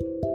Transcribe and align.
Thank 0.00 0.24
you. 0.24 0.33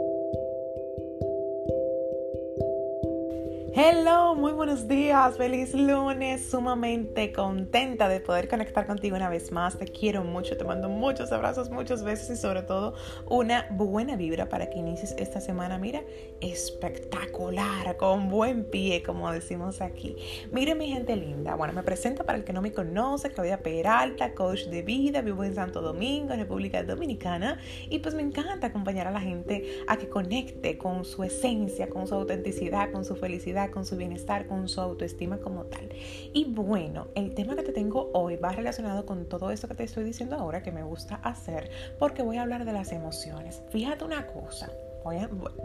Hello, 3.72 4.34
muy 4.34 4.50
buenos 4.50 4.88
días, 4.88 5.36
feliz 5.36 5.74
lunes, 5.74 6.50
sumamente 6.50 7.30
contenta 7.30 8.08
de 8.08 8.18
poder 8.18 8.48
conectar 8.48 8.84
contigo 8.84 9.14
una 9.14 9.28
vez 9.28 9.52
más. 9.52 9.78
Te 9.78 9.86
quiero 9.86 10.24
mucho, 10.24 10.56
te 10.56 10.64
mando 10.64 10.88
muchos 10.88 11.30
abrazos, 11.30 11.70
muchos 11.70 12.02
besos 12.02 12.30
y 12.30 12.36
sobre 12.36 12.62
todo 12.62 12.94
una 13.28 13.68
buena 13.70 14.16
vibra 14.16 14.48
para 14.48 14.68
que 14.70 14.80
inicies 14.80 15.14
esta 15.18 15.40
semana, 15.40 15.78
mira, 15.78 16.02
espectacular, 16.40 17.96
con 17.96 18.28
buen 18.28 18.64
pie, 18.64 19.04
como 19.04 19.30
decimos 19.30 19.80
aquí. 19.80 20.16
Mire 20.50 20.74
mi 20.74 20.88
gente 20.88 21.14
linda, 21.14 21.54
bueno, 21.54 21.72
me 21.72 21.84
presento 21.84 22.24
para 22.24 22.38
el 22.38 22.44
que 22.44 22.52
no 22.52 22.62
me 22.62 22.72
conoce, 22.72 23.30
Claudia 23.30 23.62
Peralta, 23.62 24.34
coach 24.34 24.64
de 24.64 24.82
vida, 24.82 25.20
vivo 25.20 25.44
en 25.44 25.54
Santo 25.54 25.80
Domingo, 25.80 26.34
República 26.34 26.82
Dominicana 26.82 27.60
y 27.88 28.00
pues 28.00 28.16
me 28.16 28.22
encanta 28.22 28.66
acompañar 28.66 29.06
a 29.06 29.12
la 29.12 29.20
gente 29.20 29.84
a 29.86 29.96
que 29.96 30.08
conecte 30.08 30.76
con 30.76 31.04
su 31.04 31.22
esencia, 31.22 31.88
con 31.88 32.08
su 32.08 32.16
autenticidad, 32.16 32.90
con 32.90 33.04
su 33.04 33.14
felicidad 33.14 33.59
con 33.68 33.84
su 33.84 33.96
bienestar, 33.96 34.46
con 34.46 34.68
su 34.68 34.80
autoestima 34.80 35.38
como 35.38 35.64
tal. 35.64 35.88
Y 36.32 36.46
bueno, 36.46 37.08
el 37.14 37.34
tema 37.34 37.56
que 37.56 37.62
te 37.62 37.72
tengo 37.72 38.10
hoy 38.14 38.36
va 38.36 38.52
relacionado 38.52 39.06
con 39.06 39.26
todo 39.26 39.50
esto 39.50 39.68
que 39.68 39.74
te 39.74 39.84
estoy 39.84 40.04
diciendo 40.04 40.36
ahora 40.36 40.62
que 40.62 40.72
me 40.72 40.82
gusta 40.82 41.16
hacer, 41.16 41.70
porque 41.98 42.22
voy 42.22 42.38
a 42.38 42.42
hablar 42.42 42.64
de 42.64 42.72
las 42.72 42.92
emociones. 42.92 43.62
Fíjate 43.70 44.04
una 44.04 44.26
cosa, 44.26 44.70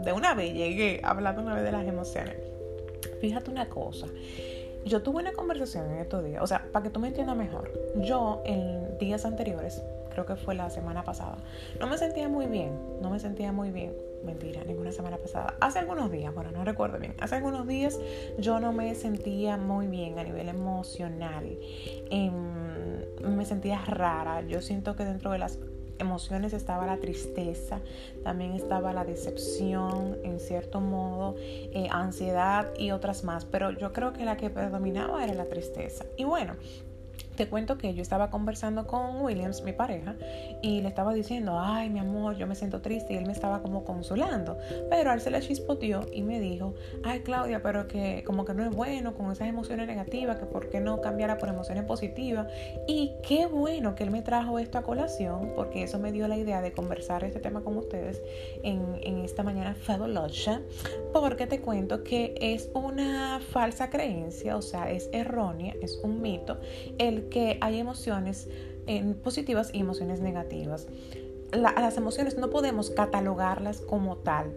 de 0.00 0.12
una 0.12 0.34
vez 0.34 0.52
llegué 0.54 1.00
hablando 1.02 1.42
una 1.42 1.54
vez 1.54 1.64
de 1.64 1.72
las 1.72 1.86
emociones. 1.86 2.36
Fíjate 3.20 3.50
una 3.50 3.68
cosa 3.68 4.06
yo 4.86 5.02
tuve 5.02 5.20
una 5.20 5.32
conversación 5.32 5.90
en 5.90 5.98
estos 5.98 6.24
días, 6.24 6.40
o 6.42 6.46
sea, 6.46 6.64
para 6.72 6.84
que 6.84 6.90
tú 6.90 7.00
me 7.00 7.08
entiendas 7.08 7.36
mejor, 7.36 7.72
yo 7.96 8.40
en 8.46 8.96
días 8.98 9.24
anteriores, 9.24 9.82
creo 10.16 10.24
que 10.24 10.36
fue 10.36 10.54
la 10.54 10.70
semana 10.70 11.04
pasada, 11.04 11.36
no 11.78 11.86
me 11.86 11.98
sentía 11.98 12.26
muy 12.26 12.46
bien, 12.46 12.72
no 13.02 13.10
me 13.10 13.20
sentía 13.20 13.52
muy 13.52 13.70
bien, 13.70 13.92
mentira, 14.24 14.64
ninguna 14.64 14.90
semana 14.90 15.18
pasada, 15.18 15.54
hace 15.60 15.78
algunos 15.78 16.10
días, 16.10 16.34
bueno, 16.34 16.50
no 16.52 16.64
recuerdo 16.64 16.98
bien, 16.98 17.14
hace 17.20 17.34
algunos 17.34 17.66
días 17.66 18.00
yo 18.38 18.58
no 18.58 18.72
me 18.72 18.94
sentía 18.94 19.58
muy 19.58 19.88
bien 19.88 20.18
a 20.18 20.24
nivel 20.24 20.48
emocional, 20.48 21.58
em, 22.08 23.36
me 23.36 23.44
sentía 23.44 23.84
rara, 23.84 24.40
yo 24.40 24.62
siento 24.62 24.96
que 24.96 25.04
dentro 25.04 25.30
de 25.32 25.38
las 25.38 25.58
emociones 25.98 26.54
estaba 26.54 26.86
la 26.86 26.96
tristeza, 26.96 27.80
también 28.22 28.52
estaba 28.52 28.94
la 28.94 29.04
decepción, 29.04 30.16
en 30.24 30.40
cierto 30.40 30.80
modo, 30.80 31.34
eh, 31.38 31.88
ansiedad 31.90 32.68
y 32.78 32.90
otras 32.90 33.22
más, 33.22 33.44
pero 33.44 33.70
yo 33.70 33.92
creo 33.92 34.14
que 34.14 34.24
la 34.24 34.36
que 34.36 34.48
predominaba 34.48 35.24
era 35.24 35.34
la 35.34 35.46
tristeza. 35.46 36.04
Y 36.16 36.24
bueno, 36.24 36.54
te 37.36 37.48
cuento 37.48 37.78
que 37.78 37.94
yo 37.94 38.02
estaba 38.02 38.30
conversando 38.30 38.86
con 38.86 39.20
Williams, 39.20 39.62
mi 39.62 39.72
pareja, 39.72 40.16
y 40.62 40.80
le 40.80 40.88
estaba 40.88 41.14
diciendo, 41.14 41.58
ay, 41.60 41.90
mi 41.90 42.00
amor, 42.00 42.36
yo 42.36 42.46
me 42.46 42.54
siento 42.54 42.80
triste, 42.80 43.14
y 43.14 43.16
él 43.16 43.26
me 43.26 43.32
estaba 43.32 43.62
como 43.62 43.84
consolando. 43.84 44.58
Pero 44.90 45.12
él 45.12 45.20
se 45.20 45.30
le 45.30 45.40
chispoteó 45.40 46.06
y 46.12 46.22
me 46.22 46.40
dijo, 46.40 46.74
ay, 47.04 47.20
Claudia, 47.20 47.62
pero 47.62 47.86
que 47.86 48.24
como 48.26 48.44
que 48.44 48.54
no 48.54 48.64
es 48.64 48.74
bueno 48.74 49.14
con 49.14 49.30
esas 49.30 49.48
emociones 49.48 49.86
negativas, 49.86 50.38
que 50.38 50.46
por 50.46 50.68
qué 50.68 50.80
no 50.80 51.00
cambiara 51.00 51.38
por 51.38 51.48
emociones 51.48 51.84
positivas. 51.84 52.48
Y 52.86 53.12
qué 53.22 53.46
bueno 53.46 53.94
que 53.94 54.04
él 54.04 54.10
me 54.10 54.22
trajo 54.22 54.58
esto 54.58 54.78
a 54.78 54.82
colación, 54.82 55.52
porque 55.54 55.82
eso 55.82 55.98
me 55.98 56.12
dio 56.12 56.26
la 56.28 56.36
idea 56.36 56.60
de 56.60 56.72
conversar 56.72 57.24
este 57.24 57.40
tema 57.40 57.62
con 57.62 57.76
ustedes 57.76 58.22
en, 58.62 58.98
en 59.02 59.18
esta 59.18 59.42
mañana 59.42 59.74
fabulosa, 59.74 60.62
porque 61.12 61.46
te 61.46 61.60
cuento 61.60 62.02
que 62.02 62.34
es 62.40 62.70
una 62.74 63.40
falsa 63.40 63.90
creencia, 63.90 64.56
o 64.56 64.62
sea, 64.62 64.90
es 64.90 65.08
errónea, 65.12 65.74
es 65.82 66.00
un 66.02 66.20
mito, 66.20 66.58
el 66.98 67.25
que 67.30 67.58
hay 67.60 67.78
emociones 67.78 68.48
positivas 69.24 69.70
y 69.72 69.80
emociones 69.80 70.20
negativas. 70.20 70.86
las 71.52 71.96
emociones 71.96 72.36
no 72.36 72.50
podemos 72.50 72.90
catalogarlas 72.90 73.80
como 73.80 74.16
tal 74.16 74.52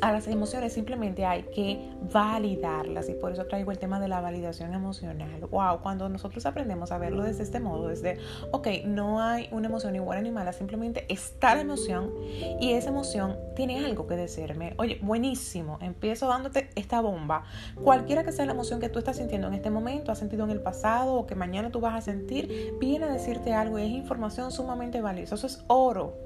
a 0.00 0.12
las 0.12 0.26
emociones 0.28 0.72
simplemente 0.72 1.24
hay 1.24 1.42
que 1.44 1.90
validarlas 2.12 3.08
y 3.08 3.14
por 3.14 3.32
eso 3.32 3.46
traigo 3.46 3.70
el 3.70 3.78
tema 3.78 4.00
de 4.00 4.08
la 4.08 4.20
validación 4.20 4.74
emocional. 4.74 5.40
Wow, 5.50 5.80
cuando 5.82 6.08
nosotros 6.08 6.46
aprendemos 6.46 6.92
a 6.92 6.98
verlo 6.98 7.22
desde 7.22 7.42
este 7.42 7.60
modo, 7.60 7.88
desde, 7.88 8.18
ok, 8.52 8.68
no 8.84 9.22
hay 9.22 9.48
una 9.52 9.68
emoción 9.68 9.92
ni 9.92 9.98
buena 9.98 10.22
ni 10.22 10.30
mala, 10.30 10.52
simplemente 10.52 11.06
está 11.08 11.54
la 11.54 11.62
emoción 11.62 12.12
y 12.60 12.72
esa 12.72 12.90
emoción 12.90 13.36
tiene 13.56 13.84
algo 13.84 14.06
que 14.06 14.16
decirme. 14.16 14.74
Oye, 14.78 14.98
buenísimo, 15.02 15.78
empiezo 15.80 16.28
dándote 16.28 16.70
esta 16.74 17.00
bomba. 17.00 17.44
Cualquiera 17.82 18.24
que 18.24 18.32
sea 18.32 18.46
la 18.46 18.52
emoción 18.52 18.80
que 18.80 18.88
tú 18.88 18.98
estás 18.98 19.16
sintiendo 19.16 19.48
en 19.48 19.54
este 19.54 19.70
momento, 19.70 20.12
has 20.12 20.18
sentido 20.18 20.44
en 20.44 20.50
el 20.50 20.60
pasado 20.60 21.14
o 21.14 21.26
que 21.26 21.34
mañana 21.34 21.70
tú 21.70 21.80
vas 21.80 21.94
a 21.94 22.00
sentir, 22.00 22.74
viene 22.80 23.06
a 23.06 23.12
decirte 23.12 23.54
algo 23.54 23.78
y 23.78 23.82
es 23.82 23.90
información 23.90 24.50
sumamente 24.50 25.00
valiosa. 25.00 25.34
Eso 25.34 25.46
es 25.46 25.64
oro. 25.68 26.16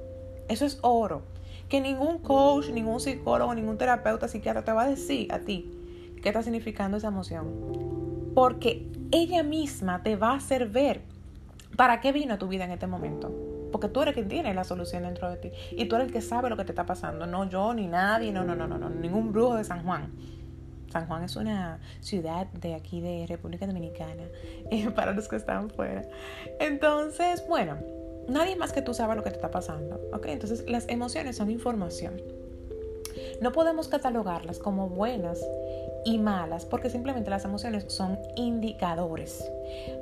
Eso 0.49 0.65
es 0.65 0.77
oro 0.81 1.23
que 1.73 1.81
ningún 1.81 2.19
coach, 2.19 2.69
ningún 2.69 2.99
psicólogo, 2.99 3.55
ningún 3.55 3.79
terapeuta, 3.79 4.27
psiquiatra 4.27 4.63
te 4.63 4.71
va 4.71 4.83
a 4.83 4.87
decir 4.87 5.33
a 5.33 5.39
ti 5.39 5.71
qué 6.21 6.29
está 6.29 6.43
significando 6.43 6.97
esa 6.97 7.07
emoción. 7.07 8.31
Porque 8.35 8.91
ella 9.11 9.41
misma 9.41 10.03
te 10.03 10.15
va 10.15 10.33
a 10.33 10.35
hacer 10.35 10.69
ver 10.69 11.01
para 11.75 11.99
qué 11.99 12.11
vino 12.11 12.37
tu 12.37 12.47
vida 12.47 12.65
en 12.65 12.69
este 12.69 12.85
momento. 12.85 13.33
Porque 13.71 13.87
tú 13.87 14.03
eres 14.03 14.13
quien 14.13 14.27
tiene 14.27 14.53
la 14.53 14.63
solución 14.65 15.01
dentro 15.01 15.31
de 15.31 15.37
ti. 15.37 15.51
Y 15.71 15.85
tú 15.85 15.95
eres 15.95 16.09
el 16.09 16.13
que 16.13 16.21
sabe 16.21 16.47
lo 16.51 16.57
que 16.57 16.63
te 16.63 16.73
está 16.73 16.85
pasando. 16.85 17.25
No 17.25 17.49
yo, 17.49 17.73
ni 17.73 17.87
nadie, 17.87 18.31
no, 18.31 18.43
no, 18.43 18.53
no, 18.55 18.67
no, 18.67 18.77
no 18.77 18.91
ningún 18.91 19.31
brujo 19.31 19.55
de 19.55 19.63
San 19.63 19.83
Juan. 19.83 20.13
San 20.91 21.07
Juan 21.07 21.23
es 21.23 21.35
una 21.35 21.79
ciudad 22.01 22.45
de 22.51 22.75
aquí 22.75 23.01
de 23.01 23.25
República 23.25 23.65
Dominicana, 23.65 24.25
para 24.95 25.13
los 25.13 25.27
que 25.27 25.37
están 25.37 25.71
fuera. 25.71 26.03
Entonces, 26.59 27.43
bueno, 27.47 27.79
Nadie 28.27 28.55
más 28.55 28.73
que 28.73 28.81
tú 28.81 28.93
sabe 28.93 29.15
lo 29.15 29.23
que 29.23 29.29
te 29.29 29.35
está 29.35 29.51
pasando. 29.51 30.01
¿ok? 30.13 30.27
Entonces 30.27 30.69
las 30.69 30.87
emociones 30.89 31.35
son 31.35 31.49
información. 31.51 32.21
No 33.41 33.51
podemos 33.51 33.87
catalogarlas 33.87 34.59
como 34.59 34.89
buenas 34.89 35.39
y 36.05 36.17
malas 36.17 36.65
porque 36.65 36.89
simplemente 36.89 37.29
las 37.29 37.45
emociones 37.45 37.85
son 37.87 38.19
indicadores. 38.35 39.49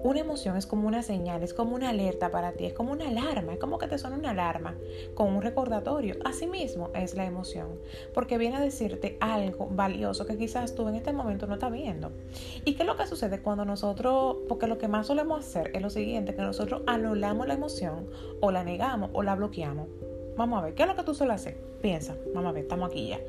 Una 0.03 0.19
emoción 0.19 0.57
es 0.57 0.65
como 0.65 0.87
una 0.87 1.03
señal, 1.03 1.43
es 1.43 1.53
como 1.53 1.75
una 1.75 1.89
alerta 1.89 2.31
para 2.31 2.53
ti, 2.53 2.65
es 2.65 2.73
como 2.73 2.91
una 2.91 3.07
alarma, 3.07 3.53
es 3.53 3.59
como 3.59 3.77
que 3.77 3.87
te 3.87 3.97
suena 3.97 4.17
una 4.17 4.31
alarma 4.31 4.75
con 5.13 5.33
un 5.33 5.41
recordatorio. 5.41 6.15
Asimismo 6.25 6.89
es 6.95 7.15
la 7.15 7.25
emoción, 7.25 7.79
porque 8.13 8.37
viene 8.37 8.57
a 8.57 8.61
decirte 8.61 9.17
algo 9.19 9.67
valioso 9.69 10.25
que 10.25 10.37
quizás 10.37 10.75
tú 10.75 10.87
en 10.87 10.95
este 10.95 11.13
momento 11.13 11.47
no 11.47 11.53
estás 11.53 11.71
viendo. 11.71 12.11
¿Y 12.65 12.73
qué 12.73 12.83
es 12.83 12.87
lo 12.87 12.97
que 12.97 13.07
sucede 13.07 13.41
cuando 13.41 13.65
nosotros, 13.65 14.37
porque 14.47 14.67
lo 14.67 14.77
que 14.77 14.87
más 14.87 15.07
solemos 15.07 15.45
hacer 15.45 15.71
es 15.73 15.81
lo 15.81 15.89
siguiente, 15.89 16.35
que 16.35 16.41
nosotros 16.41 16.81
anulamos 16.87 17.47
la 17.47 17.53
emoción 17.53 18.09
o 18.41 18.51
la 18.51 18.63
negamos 18.63 19.11
o 19.13 19.23
la 19.23 19.35
bloqueamos? 19.35 19.87
Vamos 20.37 20.59
a 20.59 20.65
ver, 20.65 20.73
¿qué 20.73 20.83
es 20.83 20.87
lo 20.87 20.95
que 20.95 21.03
tú 21.03 21.13
sueles 21.13 21.35
hacer? 21.35 21.57
Piensa, 21.81 22.15
vamos 22.33 22.49
a 22.49 22.53
ver, 22.53 22.63
estamos 22.63 22.89
aquí 22.89 23.09
ya. 23.09 23.19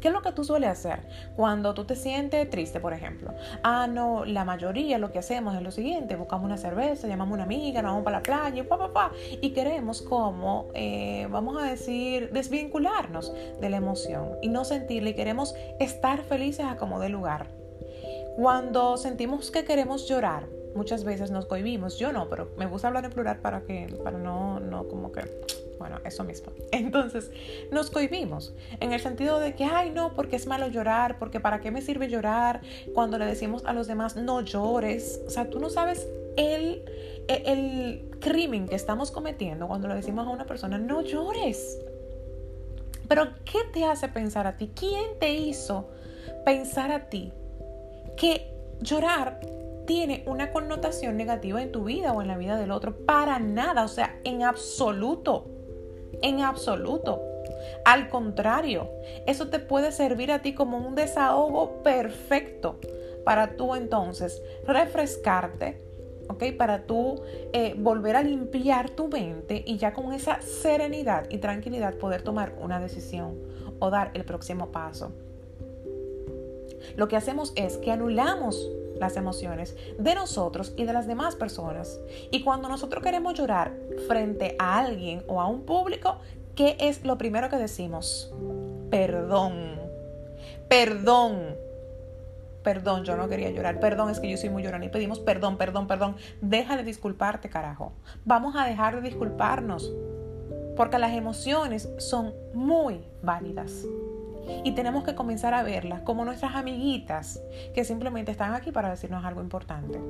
¿Qué 0.00 0.08
es 0.08 0.14
lo 0.14 0.22
que 0.22 0.30
tú 0.30 0.44
sueles 0.44 0.70
hacer 0.70 1.00
cuando 1.34 1.74
tú 1.74 1.84
te 1.84 1.96
sientes 1.96 2.48
triste, 2.50 2.78
por 2.78 2.92
ejemplo? 2.92 3.34
Ah, 3.64 3.88
no, 3.88 4.24
la 4.24 4.44
mayoría 4.44 4.96
lo 4.98 5.10
que 5.10 5.18
hacemos 5.18 5.56
es 5.56 5.62
lo 5.62 5.72
siguiente, 5.72 6.14
buscamos 6.14 6.44
una 6.44 6.56
cerveza, 6.56 7.08
llamamos 7.08 7.32
a 7.32 7.34
una 7.34 7.42
amiga, 7.44 7.82
nos 7.82 7.90
vamos 7.90 8.04
para 8.04 8.18
la 8.18 8.22
playa, 8.22 8.68
pa, 8.68 8.78
pa, 8.78 8.92
pa, 8.92 9.12
y 9.40 9.50
queremos 9.50 10.02
como, 10.02 10.68
eh, 10.74 11.26
vamos 11.30 11.60
a 11.60 11.64
decir, 11.64 12.30
desvincularnos 12.32 13.32
de 13.60 13.70
la 13.70 13.78
emoción 13.78 14.36
y 14.40 14.48
no 14.48 14.64
sentirla 14.64 15.10
y 15.10 15.14
queremos 15.14 15.54
estar 15.80 16.22
felices 16.22 16.64
a 16.64 16.76
como 16.76 17.00
de 17.00 17.08
lugar. 17.08 17.48
Cuando 18.36 18.96
sentimos 18.98 19.50
que 19.50 19.64
queremos 19.64 20.08
llorar, 20.08 20.46
muchas 20.74 21.04
veces 21.04 21.30
nos 21.30 21.46
cohibimos, 21.46 21.98
yo 21.98 22.12
no, 22.12 22.28
pero 22.28 22.50
me 22.56 22.66
gusta 22.66 22.88
hablar 22.88 23.04
en 23.04 23.10
plural 23.10 23.38
para 23.38 23.62
que, 23.62 23.86
para 24.02 24.18
no, 24.18 24.60
no 24.60 24.88
como 24.88 25.12
que 25.12 25.22
bueno, 25.78 26.00
eso 26.04 26.24
mismo. 26.24 26.52
Entonces, 26.72 27.30
nos 27.70 27.90
cohibimos 27.90 28.52
en 28.80 28.92
el 28.92 29.00
sentido 29.00 29.38
de 29.38 29.54
que, 29.54 29.64
ay, 29.64 29.90
no, 29.90 30.14
porque 30.14 30.36
es 30.36 30.46
malo 30.46 30.68
llorar, 30.68 31.18
porque 31.18 31.40
para 31.40 31.60
qué 31.60 31.70
me 31.70 31.80
sirve 31.80 32.08
llorar 32.08 32.60
cuando 32.94 33.18
le 33.18 33.26
decimos 33.26 33.64
a 33.64 33.72
los 33.72 33.86
demás, 33.86 34.16
no 34.16 34.40
llores. 34.42 35.22
O 35.26 35.30
sea, 35.30 35.48
tú 35.48 35.60
no 35.60 35.70
sabes 35.70 36.06
el, 36.36 36.82
el, 37.28 38.04
crimen 38.20 38.66
que 38.66 38.74
estamos 38.74 39.12
cometiendo 39.12 39.68
cuando 39.68 39.86
le 39.86 39.94
decimos 39.94 40.26
a 40.26 40.30
una 40.30 40.44
persona, 40.44 40.76
no 40.76 41.02
llores. 41.02 41.78
Pero, 43.06 43.28
¿qué 43.44 43.58
te 43.72 43.84
hace 43.84 44.08
pensar 44.08 44.46
a 44.46 44.56
ti? 44.56 44.70
¿Quién 44.74 45.18
te 45.20 45.32
hizo 45.32 45.88
pensar 46.44 46.90
a 46.90 47.08
ti 47.08 47.32
que 48.16 48.52
llorar 48.80 49.40
tiene 49.88 50.22
una 50.26 50.52
connotación 50.52 51.16
negativa 51.16 51.60
en 51.60 51.72
tu 51.72 51.82
vida 51.82 52.12
o 52.12 52.22
en 52.22 52.28
la 52.28 52.36
vida 52.36 52.56
del 52.56 52.70
otro? 52.70 52.94
Para 52.94 53.40
nada, 53.40 53.82
o 53.82 53.88
sea, 53.88 54.20
en 54.22 54.44
absoluto 54.44 55.46
en 56.22 56.40
absoluto. 56.40 57.22
Al 57.84 58.08
contrario, 58.08 58.88
eso 59.26 59.48
te 59.48 59.58
puede 59.58 59.92
servir 59.92 60.32
a 60.32 60.42
ti 60.42 60.54
como 60.54 60.78
un 60.78 60.94
desahogo 60.94 61.82
perfecto 61.82 62.78
para 63.24 63.56
tú 63.56 63.74
entonces 63.74 64.42
refrescarte, 64.66 65.80
¿ok? 66.28 66.44
Para 66.56 66.86
tú 66.86 67.20
eh, 67.52 67.74
volver 67.76 68.16
a 68.16 68.22
limpiar 68.22 68.90
tu 68.90 69.08
mente 69.08 69.62
y 69.66 69.76
ya 69.76 69.92
con 69.92 70.12
esa 70.12 70.40
serenidad 70.40 71.26
y 71.30 71.38
tranquilidad 71.38 71.94
poder 71.94 72.22
tomar 72.22 72.54
una 72.60 72.80
decisión 72.80 73.38
o 73.78 73.90
dar 73.90 74.10
el 74.14 74.24
próximo 74.24 74.70
paso. 74.70 75.12
Lo 76.96 77.08
que 77.08 77.16
hacemos 77.16 77.52
es 77.56 77.76
que 77.78 77.90
anulamos 77.90 78.70
las 79.00 79.16
emociones 79.16 79.76
de 79.98 80.14
nosotros 80.14 80.74
y 80.76 80.84
de 80.84 80.92
las 80.92 81.06
demás 81.06 81.36
personas. 81.36 82.00
Y 82.30 82.42
cuando 82.42 82.68
nosotros 82.68 83.02
queremos 83.02 83.34
llorar 83.34 83.74
frente 84.06 84.56
a 84.58 84.78
alguien 84.78 85.22
o 85.28 85.40
a 85.40 85.46
un 85.46 85.62
público, 85.62 86.18
¿qué 86.54 86.76
es 86.80 87.04
lo 87.04 87.18
primero 87.18 87.48
que 87.48 87.56
decimos? 87.56 88.32
Perdón. 88.90 89.78
Perdón. 90.68 91.56
Perdón, 92.62 93.04
yo 93.04 93.16
no 93.16 93.28
quería 93.28 93.50
llorar. 93.50 93.80
Perdón, 93.80 94.10
es 94.10 94.20
que 94.20 94.28
yo 94.28 94.36
soy 94.36 94.50
muy 94.50 94.62
llorona. 94.62 94.84
Y 94.84 94.88
pedimos 94.88 95.20
perdón, 95.20 95.56
perdón, 95.56 95.86
perdón. 95.86 96.16
Deja 96.40 96.76
de 96.76 96.82
disculparte, 96.82 97.48
carajo. 97.48 97.92
Vamos 98.24 98.56
a 98.56 98.66
dejar 98.66 98.96
de 98.96 99.02
disculparnos. 99.02 99.92
Porque 100.76 100.98
las 100.98 101.12
emociones 101.12 101.88
son 101.98 102.34
muy 102.54 103.00
válidas. 103.22 103.84
Y 104.64 104.72
tenemos 104.72 105.04
que 105.04 105.14
comenzar 105.14 105.54
a 105.54 105.62
verlas 105.62 106.00
como 106.02 106.24
nuestras 106.24 106.54
amiguitas 106.54 107.40
que 107.74 107.84
simplemente 107.84 108.30
están 108.30 108.54
aquí 108.54 108.72
para 108.72 108.90
decirnos 108.90 109.24
algo 109.24 109.40
importante. 109.40 110.00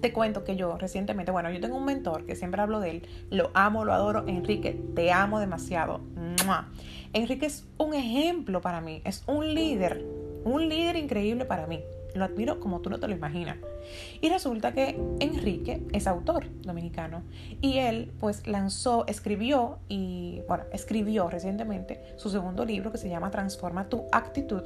Te 0.00 0.12
cuento 0.12 0.44
que 0.44 0.56
yo 0.56 0.76
recientemente, 0.76 1.32
bueno, 1.32 1.50
yo 1.50 1.60
tengo 1.60 1.76
un 1.76 1.84
mentor 1.84 2.26
que 2.26 2.36
siempre 2.36 2.60
hablo 2.60 2.80
de 2.80 2.90
él, 2.90 3.08
lo 3.30 3.50
amo, 3.54 3.84
lo 3.84 3.92
adoro, 3.92 4.24
Enrique, 4.26 4.78
te 4.94 5.10
amo 5.10 5.40
demasiado. 5.40 6.00
Enrique 7.12 7.46
es 7.46 7.64
un 7.78 7.94
ejemplo 7.94 8.60
para 8.60 8.80
mí, 8.80 9.00
es 9.04 9.24
un 9.26 9.54
líder, 9.54 10.04
un 10.44 10.68
líder 10.68 10.96
increíble 10.96 11.44
para 11.44 11.66
mí. 11.66 11.80
Lo 12.16 12.24
admiro 12.24 12.60
como 12.60 12.80
tú 12.80 12.90
no 12.90 12.98
te 12.98 13.08
lo 13.08 13.14
imaginas. 13.14 13.58
Y 14.20 14.28
resulta 14.28 14.72
que 14.72 15.00
Enrique 15.20 15.86
es 15.92 16.06
autor 16.06 16.46
dominicano 16.62 17.22
y 17.60 17.78
él 17.78 18.12
pues 18.18 18.46
lanzó, 18.46 19.06
escribió 19.06 19.78
y 19.88 20.42
bueno, 20.48 20.64
escribió 20.72 21.28
recientemente 21.28 22.00
su 22.16 22.30
segundo 22.30 22.64
libro 22.64 22.90
que 22.90 22.98
se 22.98 23.08
llama 23.08 23.30
Transforma 23.30 23.88
tu 23.88 24.04
actitud. 24.12 24.62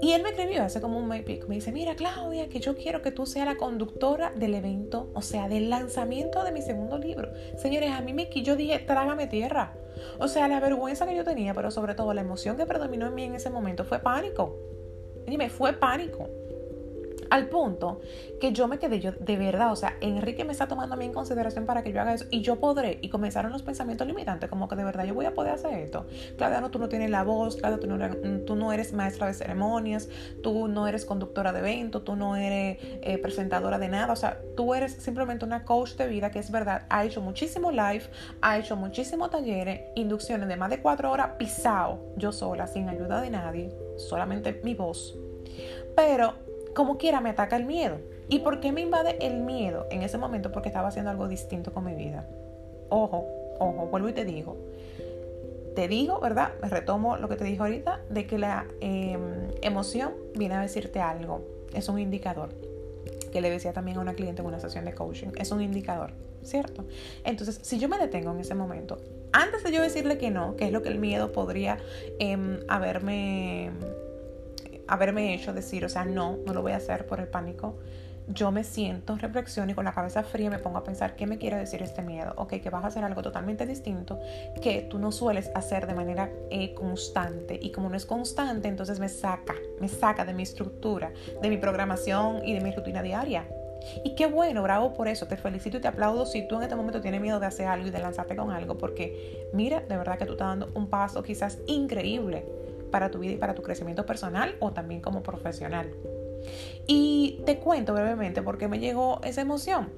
Y 0.00 0.12
él 0.12 0.22
me 0.22 0.30
escribió 0.30 0.62
hace 0.62 0.80
como 0.80 0.98
un 0.98 1.08
mes. 1.08 1.24
Me 1.48 1.56
dice, 1.56 1.72
mira 1.72 1.96
Claudia, 1.96 2.48
que 2.48 2.60
yo 2.60 2.76
quiero 2.76 3.02
que 3.02 3.10
tú 3.10 3.26
seas 3.26 3.46
la 3.46 3.56
conductora 3.56 4.30
del 4.30 4.54
evento, 4.54 5.10
o 5.14 5.22
sea, 5.22 5.48
del 5.48 5.70
lanzamiento 5.70 6.44
de 6.44 6.52
mi 6.52 6.62
segundo 6.62 6.98
libro. 6.98 7.32
Señores, 7.56 7.90
a 7.90 8.00
mí 8.00 8.12
me 8.12 8.28
yo 8.30 8.54
dije, 8.54 8.78
trágame 8.78 9.26
tierra. 9.26 9.72
O 10.20 10.28
sea, 10.28 10.46
la 10.46 10.60
vergüenza 10.60 11.06
que 11.06 11.16
yo 11.16 11.24
tenía, 11.24 11.54
pero 11.54 11.72
sobre 11.72 11.96
todo 11.96 12.14
la 12.14 12.20
emoción 12.20 12.56
que 12.56 12.66
predominó 12.66 13.08
en 13.08 13.14
mí 13.14 13.24
en 13.24 13.34
ese 13.34 13.50
momento 13.50 13.84
fue 13.84 13.98
pánico. 13.98 14.56
Dime, 15.28 15.50
fue 15.50 15.72
pánico. 15.72 16.28
Al 17.30 17.48
punto 17.48 18.00
que 18.40 18.52
yo 18.52 18.68
me 18.68 18.78
quedé, 18.78 19.00
yo 19.00 19.12
de 19.12 19.36
verdad, 19.36 19.72
o 19.72 19.76
sea, 19.76 19.96
Enrique 20.00 20.44
me 20.44 20.52
está 20.52 20.68
tomando 20.68 20.94
a 20.94 20.98
mí 20.98 21.04
en 21.04 21.12
consideración 21.12 21.66
para 21.66 21.82
que 21.82 21.92
yo 21.92 22.00
haga 22.00 22.14
eso 22.14 22.26
y 22.30 22.40
yo 22.40 22.56
podré. 22.56 22.98
Y 23.02 23.08
comenzaron 23.08 23.52
los 23.52 23.62
pensamientos 23.62 24.06
limitantes, 24.06 24.48
como 24.48 24.68
que 24.68 24.76
de 24.76 24.84
verdad 24.84 25.04
yo 25.04 25.14
voy 25.14 25.26
a 25.26 25.34
poder 25.34 25.52
hacer 25.52 25.74
esto. 25.74 26.06
Claudia, 26.36 26.60
no, 26.60 26.70
tú 26.70 26.78
no 26.78 26.88
tienes 26.88 27.10
la 27.10 27.24
voz, 27.24 27.56
Claudia, 27.56 27.78
tú 27.80 27.86
no, 27.86 27.96
eres, 27.96 28.44
tú 28.46 28.56
no 28.56 28.72
eres 28.72 28.92
maestra 28.92 29.26
de 29.26 29.34
ceremonias, 29.34 30.08
tú 30.42 30.68
no 30.68 30.86
eres 30.86 31.04
conductora 31.04 31.52
de 31.52 31.60
eventos, 31.60 32.04
tú 32.04 32.16
no 32.16 32.36
eres 32.36 32.78
eh, 32.80 33.18
presentadora 33.18 33.78
de 33.78 33.88
nada. 33.88 34.12
O 34.12 34.16
sea, 34.16 34.40
tú 34.56 34.74
eres 34.74 34.92
simplemente 34.92 35.44
una 35.44 35.64
coach 35.64 35.94
de 35.94 36.06
vida 36.06 36.30
que 36.30 36.38
es 36.38 36.50
verdad, 36.50 36.86
ha 36.88 37.04
hecho 37.04 37.20
muchísimo 37.20 37.70
live, 37.70 38.04
ha 38.40 38.58
hecho 38.58 38.76
muchísimos 38.76 39.30
talleres, 39.30 39.82
inducciones 39.96 40.48
de 40.48 40.56
más 40.56 40.70
de 40.70 40.80
cuatro 40.80 41.10
horas 41.10 41.32
pisado, 41.38 41.98
yo 42.16 42.32
sola, 42.32 42.66
sin 42.66 42.88
ayuda 42.88 43.20
de 43.20 43.30
nadie, 43.30 43.70
solamente 43.96 44.60
mi 44.62 44.74
voz. 44.74 45.16
Pero 45.96 46.47
como 46.78 46.96
quiera 46.96 47.20
me 47.20 47.30
ataca 47.30 47.56
el 47.56 47.64
miedo. 47.64 47.98
¿Y 48.28 48.38
por 48.38 48.60
qué 48.60 48.70
me 48.70 48.82
invade 48.82 49.16
el 49.20 49.40
miedo 49.40 49.88
en 49.90 50.02
ese 50.02 50.16
momento? 50.16 50.52
Porque 50.52 50.68
estaba 50.68 50.86
haciendo 50.86 51.10
algo 51.10 51.26
distinto 51.26 51.72
con 51.72 51.84
mi 51.84 51.92
vida. 51.92 52.24
Ojo, 52.88 53.26
ojo, 53.58 53.88
vuelvo 53.88 54.08
y 54.08 54.12
te 54.12 54.24
digo. 54.24 54.56
Te 55.74 55.88
digo, 55.88 56.20
¿verdad? 56.20 56.52
Retomo 56.62 57.16
lo 57.16 57.28
que 57.28 57.34
te 57.34 57.42
dije 57.42 57.60
ahorita, 57.60 58.02
de 58.08 58.28
que 58.28 58.38
la 58.38 58.64
em, 58.80 59.48
emoción 59.60 60.12
viene 60.36 60.54
a 60.54 60.60
decirte 60.60 61.00
algo. 61.00 61.44
Es 61.74 61.88
un 61.88 61.98
indicador. 61.98 62.50
Que 63.32 63.40
le 63.40 63.50
decía 63.50 63.72
también 63.72 63.96
a 63.96 64.00
una 64.00 64.14
cliente 64.14 64.42
en 64.42 64.46
una 64.46 64.60
sesión 64.60 64.84
de 64.84 64.94
coaching. 64.94 65.30
Es 65.36 65.50
un 65.50 65.60
indicador, 65.60 66.12
¿cierto? 66.44 66.84
Entonces, 67.24 67.58
si 67.60 67.80
yo 67.80 67.88
me 67.88 67.98
detengo 67.98 68.30
en 68.30 68.38
ese 68.38 68.54
momento, 68.54 68.98
antes 69.32 69.64
de 69.64 69.72
yo 69.72 69.82
decirle 69.82 70.16
que 70.16 70.30
no, 70.30 70.54
que 70.54 70.66
es 70.66 70.72
lo 70.72 70.80
que 70.80 70.90
el 70.90 71.00
miedo 71.00 71.32
podría 71.32 71.78
em, 72.20 72.60
haberme 72.68 73.72
haberme 74.88 75.34
hecho 75.34 75.52
decir, 75.52 75.84
o 75.84 75.88
sea, 75.88 76.04
no, 76.04 76.38
no 76.46 76.54
lo 76.54 76.62
voy 76.62 76.72
a 76.72 76.76
hacer 76.76 77.06
por 77.06 77.20
el 77.20 77.28
pánico, 77.28 77.76
yo 78.30 78.52
me 78.52 78.62
siento, 78.62 79.16
reflexiono 79.16 79.72
y 79.72 79.74
con 79.74 79.84
la 79.84 79.92
cabeza 79.92 80.22
fría 80.22 80.50
me 80.50 80.58
pongo 80.58 80.78
a 80.78 80.84
pensar 80.84 81.16
qué 81.16 81.26
me 81.26 81.38
quiere 81.38 81.56
decir 81.56 81.82
este 81.82 82.02
miedo. 82.02 82.34
Ok, 82.36 82.60
que 82.60 82.68
vas 82.70 82.84
a 82.84 82.88
hacer 82.88 83.02
algo 83.02 83.22
totalmente 83.22 83.64
distinto 83.66 84.20
que 84.60 84.82
tú 84.82 84.98
no 84.98 85.12
sueles 85.12 85.50
hacer 85.54 85.86
de 85.86 85.94
manera 85.94 86.30
eh, 86.50 86.74
constante. 86.74 87.58
Y 87.60 87.72
como 87.72 87.88
no 87.88 87.96
es 87.96 88.04
constante, 88.04 88.68
entonces 88.68 89.00
me 89.00 89.08
saca, 89.08 89.54
me 89.80 89.88
saca 89.88 90.24
de 90.24 90.34
mi 90.34 90.42
estructura, 90.42 91.10
de 91.40 91.48
mi 91.48 91.56
programación 91.56 92.46
y 92.46 92.52
de 92.52 92.60
mi 92.60 92.70
rutina 92.70 93.02
diaria. 93.02 93.46
Y 94.04 94.14
qué 94.14 94.26
bueno, 94.26 94.62
bravo 94.62 94.92
por 94.92 95.08
eso. 95.08 95.26
Te 95.26 95.38
felicito 95.38 95.78
y 95.78 95.80
te 95.80 95.88
aplaudo 95.88 96.26
si 96.26 96.46
tú 96.46 96.56
en 96.56 96.64
este 96.64 96.76
momento 96.76 97.00
tienes 97.00 97.22
miedo 97.22 97.40
de 97.40 97.46
hacer 97.46 97.66
algo 97.66 97.86
y 97.86 97.90
de 97.90 97.98
lanzarte 97.98 98.36
con 98.36 98.50
algo, 98.50 98.76
porque 98.76 99.48
mira, 99.54 99.80
de 99.80 99.96
verdad 99.96 100.18
que 100.18 100.26
tú 100.26 100.32
estás 100.32 100.48
dando 100.48 100.70
un 100.74 100.88
paso 100.88 101.22
quizás 101.22 101.58
increíble 101.66 102.44
para 102.90 103.10
tu 103.10 103.18
vida 103.18 103.32
y 103.32 103.36
para 103.36 103.54
tu 103.54 103.62
crecimiento 103.62 104.06
personal 104.06 104.56
o 104.60 104.72
también 104.72 105.00
como 105.00 105.22
profesional. 105.22 105.90
Y 106.86 107.40
te 107.44 107.58
cuento 107.58 107.94
brevemente 107.94 108.42
por 108.42 108.58
qué 108.58 108.68
me 108.68 108.78
llegó 108.78 109.20
esa 109.22 109.40
emoción. 109.40 109.90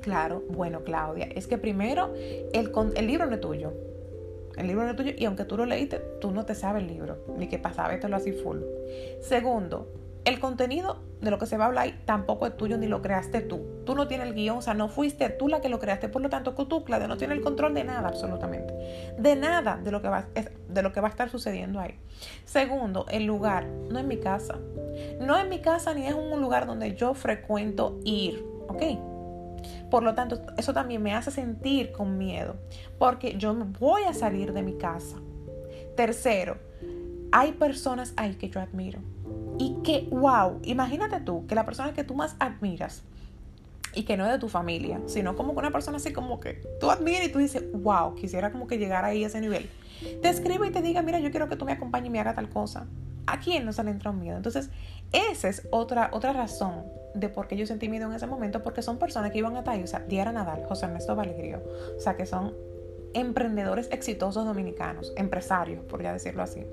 Claro, 0.00 0.42
bueno, 0.48 0.82
Claudia, 0.84 1.28
es 1.34 1.46
que 1.46 1.58
primero 1.58 2.14
el, 2.52 2.72
el 2.94 3.06
libro 3.06 3.26
no 3.26 3.34
es 3.34 3.40
tuyo. 3.40 3.72
El 4.56 4.66
libro 4.66 4.84
no 4.84 4.90
es 4.90 4.96
tuyo 4.96 5.12
y 5.16 5.24
aunque 5.24 5.44
tú 5.44 5.56
lo 5.56 5.66
leíste, 5.66 5.98
tú 6.20 6.30
no 6.30 6.44
te 6.44 6.54
sabes 6.54 6.82
el 6.82 6.88
libro, 6.88 7.18
ni 7.36 7.48
qué 7.48 7.58
pasaba, 7.58 7.94
lo 7.96 8.16
así 8.16 8.32
full. 8.32 8.58
Segundo, 9.20 9.88
el 10.24 10.38
contenido 10.38 10.98
de 11.20 11.30
lo 11.30 11.38
que 11.38 11.46
se 11.46 11.56
va 11.56 11.64
a 11.64 11.66
hablar 11.68 11.92
tampoco 12.04 12.46
es 12.46 12.56
tuyo 12.56 12.76
ni 12.76 12.86
lo 12.86 13.02
creaste 13.02 13.40
tú. 13.40 13.82
Tú 13.84 13.94
no 13.94 14.06
tienes 14.06 14.26
el 14.26 14.34
guion, 14.34 14.58
o 14.58 14.62
sea, 14.62 14.74
no 14.74 14.88
fuiste 14.88 15.28
tú 15.30 15.48
la 15.48 15.60
que 15.60 15.68
lo 15.68 15.78
creaste. 15.78 16.08
Por 16.08 16.22
lo 16.22 16.28
tanto, 16.28 16.54
tú, 16.54 16.84
Claudia, 16.84 17.08
no 17.08 17.16
tienes 17.16 17.38
el 17.38 17.42
control 17.42 17.74
de 17.74 17.84
nada, 17.84 18.08
absolutamente. 18.08 19.14
De 19.18 19.36
nada 19.36 19.78
de 19.82 19.90
lo, 19.90 20.02
que 20.02 20.08
va, 20.08 20.26
de 20.68 20.82
lo 20.82 20.92
que 20.92 21.00
va 21.00 21.08
a 21.08 21.10
estar 21.10 21.30
sucediendo 21.30 21.80
ahí. 21.80 21.98
Segundo, 22.44 23.06
el 23.10 23.24
lugar. 23.24 23.66
No 23.66 23.98
es 23.98 24.04
mi 24.04 24.18
casa. 24.18 24.58
No 25.20 25.38
es 25.38 25.48
mi 25.48 25.60
casa 25.60 25.94
ni 25.94 26.06
es 26.06 26.14
un 26.14 26.40
lugar 26.40 26.66
donde 26.66 26.94
yo 26.94 27.14
frecuento 27.14 27.98
ir. 28.04 28.44
¿Ok? 28.68 28.82
Por 29.90 30.02
lo 30.02 30.14
tanto, 30.14 30.40
eso 30.56 30.72
también 30.72 31.02
me 31.02 31.14
hace 31.14 31.30
sentir 31.30 31.92
con 31.92 32.18
miedo. 32.18 32.56
Porque 32.98 33.36
yo 33.36 33.54
voy 33.54 34.02
a 34.04 34.14
salir 34.14 34.52
de 34.52 34.62
mi 34.62 34.74
casa. 34.74 35.16
Tercero, 35.96 36.58
hay 37.32 37.52
personas 37.52 38.12
ahí 38.16 38.34
que 38.34 38.48
yo 38.48 38.60
admiro 38.60 39.00
y 39.58 39.76
que, 39.82 40.08
wow, 40.10 40.60
imagínate 40.62 41.20
tú 41.20 41.46
que 41.46 41.54
la 41.54 41.64
persona 41.64 41.92
que 41.92 42.04
tú 42.04 42.14
más 42.14 42.36
admiras 42.38 43.02
y 43.94 44.04
que 44.04 44.16
no 44.16 44.24
es 44.24 44.32
de 44.32 44.38
tu 44.38 44.48
familia, 44.48 45.00
sino 45.06 45.36
como 45.36 45.52
que 45.52 45.58
una 45.58 45.70
persona 45.70 45.96
así 45.96 46.12
como 46.12 46.40
que 46.40 46.62
tú 46.80 46.90
admiras 46.90 47.26
y 47.26 47.32
tú 47.32 47.38
dices, 47.38 47.64
wow, 47.72 48.14
quisiera 48.14 48.52
como 48.52 48.66
que 48.66 48.78
llegar 48.78 49.04
ahí 49.04 49.24
a 49.24 49.26
ese 49.26 49.40
nivel. 49.40 49.68
Te 50.22 50.28
escribe 50.28 50.68
y 50.68 50.70
te 50.70 50.80
diga, 50.80 51.02
mira, 51.02 51.18
yo 51.18 51.30
quiero 51.30 51.48
que 51.48 51.56
tú 51.56 51.64
me 51.64 51.72
acompañes 51.72 52.08
y 52.08 52.10
me 52.10 52.20
haga 52.20 52.34
tal 52.34 52.48
cosa. 52.48 52.86
¿A 53.26 53.38
quién 53.38 53.64
no 53.64 53.72
se 53.72 53.84
le 53.84 53.90
entra 53.90 54.10
un 54.10 54.20
miedo? 54.20 54.36
Entonces, 54.36 54.70
esa 55.12 55.48
es 55.48 55.66
otra, 55.70 56.10
otra 56.12 56.32
razón 56.32 56.84
de 57.14 57.28
por 57.28 57.48
qué 57.48 57.56
yo 57.56 57.66
sentí 57.66 57.88
miedo 57.88 58.06
en 58.06 58.14
ese 58.14 58.26
momento, 58.26 58.62
porque 58.62 58.82
son 58.82 58.98
personas 58.98 59.30
que 59.30 59.38
iban 59.38 59.56
a 59.56 59.64
ahí, 59.66 59.82
o 59.82 59.86
sea, 59.86 60.00
Diara 60.00 60.32
Nadal, 60.32 60.64
José 60.66 60.86
Ernesto 60.86 61.16
Valerio, 61.16 61.62
o 61.96 62.00
sea, 62.00 62.16
que 62.16 62.24
son 62.26 62.54
emprendedores 63.12 63.88
exitosos 63.90 64.44
dominicanos, 64.44 65.12
empresarios, 65.16 65.84
por 65.84 66.02
ya 66.02 66.12
decirlo 66.12 66.42
así. 66.42 66.64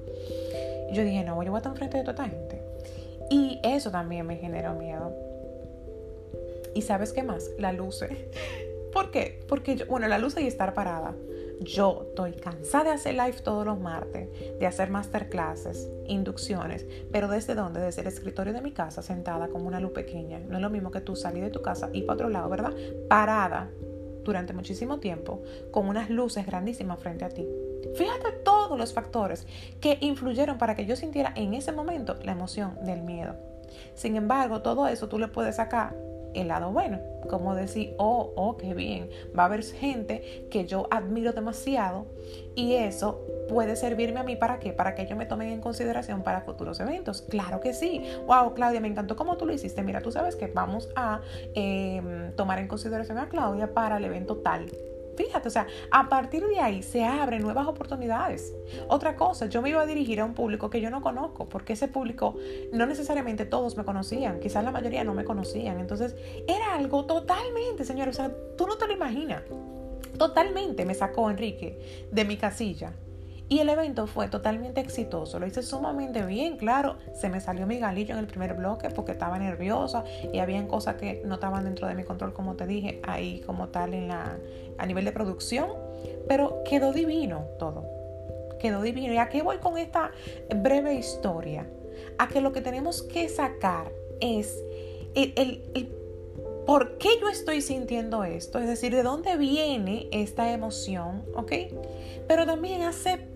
Yo 0.92 1.04
dije, 1.04 1.24
no, 1.24 1.36
voy 1.36 1.48
a 1.48 1.58
estar 1.58 1.72
enfrente 1.72 1.98
de 1.98 2.04
toda 2.04 2.26
esta 2.26 2.30
gente. 2.30 2.62
Y 3.30 3.60
eso 3.64 3.92
también 3.92 4.26
me 4.26 4.38
generó 4.38 4.74
miedo. 4.74 5.14
¿Y 6.74 6.82
sabes 6.82 7.12
qué 7.12 7.24
más? 7.24 7.50
La 7.58 7.74
luz. 7.74 8.04
¿Por 8.94 9.12
qué? 9.12 9.40
Porque, 9.48 9.76
yo, 9.76 9.86
bueno, 9.88 10.08
la 10.08 10.18
luz 10.18 10.38
y 10.38 10.48
estar 10.48 10.74
parada. 10.74 11.14
Yo 11.60 12.06
estoy 12.10 12.34
cansada 12.34 12.86
de 12.86 12.90
hacer 12.92 13.14
live 13.16 13.38
todos 13.44 13.66
los 13.66 13.80
martes, 13.80 14.30
de 14.60 14.68
hacer 14.68 14.92
masterclasses, 14.92 15.90
inducciones, 16.06 16.86
pero 17.12 17.28
¿desde 17.28 17.56
dónde? 17.56 17.82
Desde 17.82 18.02
el 18.02 18.08
escritorio 18.08 18.54
de 18.54 18.62
mi 18.62 18.72
casa, 18.72 19.02
sentada 19.02 19.48
como 19.48 19.68
una 19.68 19.80
luz 19.80 19.92
pequeña. 19.92 20.40
No 20.40 20.58
es 20.58 20.62
lo 20.62 20.70
mismo 20.70 20.92
que 20.92 21.02
tú 21.02 21.16
salir 21.16 21.44
de 21.44 21.50
tu 21.50 21.64
casa 21.64 21.90
y 21.94 22.04
para 22.04 22.14
otro 22.14 22.30
lado, 22.30 22.50
¿verdad? 22.50 22.74
Parada 23.10 23.72
durante 24.24 24.54
muchísimo 24.54 25.00
tiempo, 25.00 25.42
con 25.72 25.88
unas 25.88 26.10
luces 26.10 26.46
grandísimas 26.46 27.00
frente 27.00 27.26
a 27.26 27.30
ti. 27.30 27.48
Fíjate 27.98 28.32
todos 28.44 28.78
los 28.78 28.94
factores 28.94 29.48
que 29.82 29.98
influyeron 30.02 30.58
para 30.58 30.76
que 30.76 30.86
yo 30.86 30.96
sintiera 30.96 31.34
en 31.36 31.54
ese 31.54 31.72
momento 31.72 32.16
la 32.24 32.34
emoción 32.34 32.78
del 32.84 33.02
miedo. 33.02 33.36
Sin 33.96 34.16
embargo, 34.16 34.62
todo 34.62 34.88
eso 34.88 35.10
tú 35.10 35.18
le 35.18 35.28
puedes 35.28 35.56
sacar 35.56 35.96
el 36.34 36.50
lado 36.50 36.72
bueno, 36.72 37.00
como 37.30 37.56
decir, 37.56 37.96
oh, 37.98 38.32
oh, 38.36 38.58
qué 38.58 38.74
bien, 38.74 39.10
va 39.38 39.44
a 39.44 39.46
haber 39.48 39.64
gente 39.64 40.48
que 40.52 40.66
yo 40.66 40.88
admiro 40.92 41.34
demasiado 41.34 42.06
y 42.56 42.74
eso 42.74 43.26
puede 43.50 43.76
servirme 43.76 44.20
a 44.20 44.24
mí 44.24 44.36
para 44.36 44.60
qué, 44.60 44.74
para 44.74 44.94
que 44.94 45.04
ellos 45.04 45.18
me 45.18 45.26
tomen 45.26 45.50
en 45.50 45.62
consideración 45.62 46.22
para 46.22 46.42
futuros 46.42 46.80
eventos. 46.80 47.24
Claro 47.24 47.60
que 47.60 47.74
sí. 47.74 48.04
Wow, 48.28 48.54
Claudia, 48.54 48.80
me 48.80 48.88
encantó 48.88 49.16
cómo 49.16 49.38
tú 49.38 49.46
lo 49.46 49.54
hiciste. 49.54 49.82
Mira, 49.84 50.02
tú 50.02 50.12
sabes 50.12 50.36
que 50.36 50.48
vamos 50.48 50.90
a 50.96 51.22
em, 51.56 52.32
tomar 52.36 52.60
en 52.60 52.68
consideración 52.68 53.18
a 53.18 53.30
Claudia 53.30 53.74
para 53.74 53.98
el 53.98 54.06
evento 54.06 54.38
tal. 54.38 54.68
Fíjate, 55.18 55.48
o 55.48 55.52
sea, 55.52 55.66
a 55.92 56.08
partir 56.10 56.46
de 56.46 56.60
ahí 56.60 56.84
se 56.84 57.04
abren 57.04 57.42
nuevas 57.42 57.68
oportunidades. 57.68 58.56
Otra 58.88 59.16
cosa, 59.16 59.48
yo 59.48 59.62
me 59.64 59.70
iba 59.72 59.82
a 59.82 59.86
dirigir 59.88 60.22
a 60.22 60.26
un 60.26 60.36
público 60.36 60.70
que 60.70 60.80
yo 60.80 60.92
no 60.92 61.02
conozco, 61.02 61.50
porque 61.50 61.74
ese 61.74 61.88
público 61.88 62.36
no 62.72 62.86
necesariamente 62.86 63.46
todos 63.46 63.76
me 63.78 63.84
conocían, 63.84 64.40
quizás 64.40 64.64
la 64.64 64.72
mayoría 64.72 65.04
no 65.04 65.16
me 65.16 65.26
conocían. 65.26 65.80
Entonces, 65.80 66.16
era 66.48 66.76
algo 66.76 67.06
totalmente, 67.06 67.84
señores, 67.84 68.16
o 68.16 68.18
sea, 68.18 68.32
tú 68.56 68.68
no 68.68 68.78
te 68.78 68.88
lo 68.88 68.94
imaginas. 68.94 69.42
Totalmente 70.18 70.86
me 70.86 70.94
sacó 70.94 71.30
Enrique 71.30 72.08
de 72.12 72.26
mi 72.26 72.38
casilla. 72.38 72.94
Y 73.50 73.60
el 73.60 73.70
evento 73.70 74.08
fue 74.08 74.28
totalmente 74.28 74.82
exitoso, 74.82 75.40
lo 75.40 75.48
hice 75.48 75.64
sumamente 75.64 76.26
bien, 76.26 76.58
claro, 76.58 76.98
se 77.14 77.30
me 77.30 77.40
salió 77.40 77.66
mi 77.66 77.80
galillo 77.80 78.14
en 78.14 78.20
el 78.20 78.28
primer 78.28 78.56
bloque 78.56 78.90
porque 78.90 79.14
estaba 79.14 79.40
nerviosa 79.40 80.04
y 80.34 80.40
habían 80.40 80.68
cosas 80.68 80.96
que 80.96 81.22
no 81.24 81.36
estaban 81.36 81.64
dentro 81.64 81.88
de 81.88 81.96
mi 81.96 82.04
control, 82.04 82.34
como 82.34 82.56
te 82.56 82.68
dije, 82.68 83.00
ahí 83.04 83.40
como 83.46 83.70
tal 83.70 83.94
en 83.94 84.10
la, 84.10 84.38
a 84.78 84.86
nivel 84.86 85.06
de 85.06 85.14
producción, 85.14 85.70
pero 86.28 86.62
quedó 86.66 86.92
divino 86.92 87.46
todo, 87.58 87.86
quedó 88.60 88.82
divino. 88.82 89.14
¿Y 89.14 89.18
a 89.18 89.30
qué 89.30 89.42
voy 89.42 89.60
con 89.60 89.78
esta 89.78 90.12
breve 90.54 90.96
historia? 90.96 91.70
A 92.18 92.28
que 92.28 92.42
lo 92.42 92.52
que 92.52 92.60
tenemos 92.60 93.02
que 93.02 93.30
sacar 93.30 93.94
es 94.20 94.62
el, 95.16 95.34
el, 95.74 95.90
por 96.66 96.98
qué 96.98 97.10
yo 97.22 97.30
estoy 97.30 97.62
sintiendo 97.62 98.26
esto, 98.26 98.60
es 98.60 98.68
decir, 98.68 98.94
de 98.94 99.04
dónde 99.04 99.38
viene 99.38 100.10
esta 100.12 100.52
emoción, 100.52 101.24
¿ok? 101.34 101.54
Pero 102.28 102.46
también 102.46 102.82
aceptar 102.82 103.27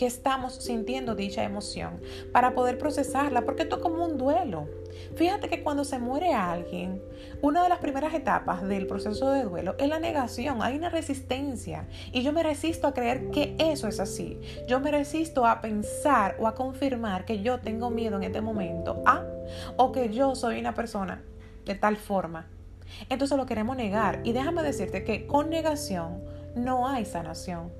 que 0.00 0.06
estamos 0.06 0.54
sintiendo 0.54 1.14
dicha 1.14 1.44
emoción 1.44 2.00
para 2.32 2.54
poder 2.54 2.78
procesarla, 2.78 3.42
porque 3.44 3.64
esto 3.64 3.76
es 3.76 3.82
como 3.82 4.02
un 4.02 4.16
duelo. 4.16 4.66
Fíjate 5.14 5.50
que 5.50 5.62
cuando 5.62 5.84
se 5.84 5.98
muere 5.98 6.32
alguien, 6.32 7.02
una 7.42 7.62
de 7.62 7.68
las 7.68 7.80
primeras 7.80 8.14
etapas 8.14 8.66
del 8.66 8.86
proceso 8.86 9.30
de 9.30 9.44
duelo 9.44 9.74
es 9.78 9.90
la 9.90 10.00
negación, 10.00 10.62
hay 10.62 10.78
una 10.78 10.88
resistencia 10.88 11.86
y 12.12 12.22
yo 12.22 12.32
me 12.32 12.42
resisto 12.42 12.86
a 12.86 12.94
creer 12.94 13.30
que 13.30 13.54
eso 13.58 13.88
es 13.88 14.00
así. 14.00 14.40
Yo 14.66 14.80
me 14.80 14.90
resisto 14.90 15.44
a 15.44 15.60
pensar 15.60 16.34
o 16.40 16.46
a 16.46 16.54
confirmar 16.54 17.26
que 17.26 17.42
yo 17.42 17.60
tengo 17.60 17.90
miedo 17.90 18.16
en 18.16 18.22
este 18.22 18.40
momento 18.40 19.02
a 19.04 19.26
o 19.76 19.92
que 19.92 20.08
yo 20.08 20.34
soy 20.34 20.60
una 20.60 20.72
persona 20.72 21.22
de 21.66 21.74
tal 21.74 21.98
forma. 21.98 22.48
Entonces 23.10 23.36
lo 23.36 23.44
queremos 23.44 23.76
negar. 23.76 24.22
Y 24.24 24.32
déjame 24.32 24.62
decirte 24.62 25.04
que 25.04 25.26
con 25.26 25.50
negación 25.50 26.24
no 26.54 26.88
hay 26.88 27.04
sanación. 27.04 27.70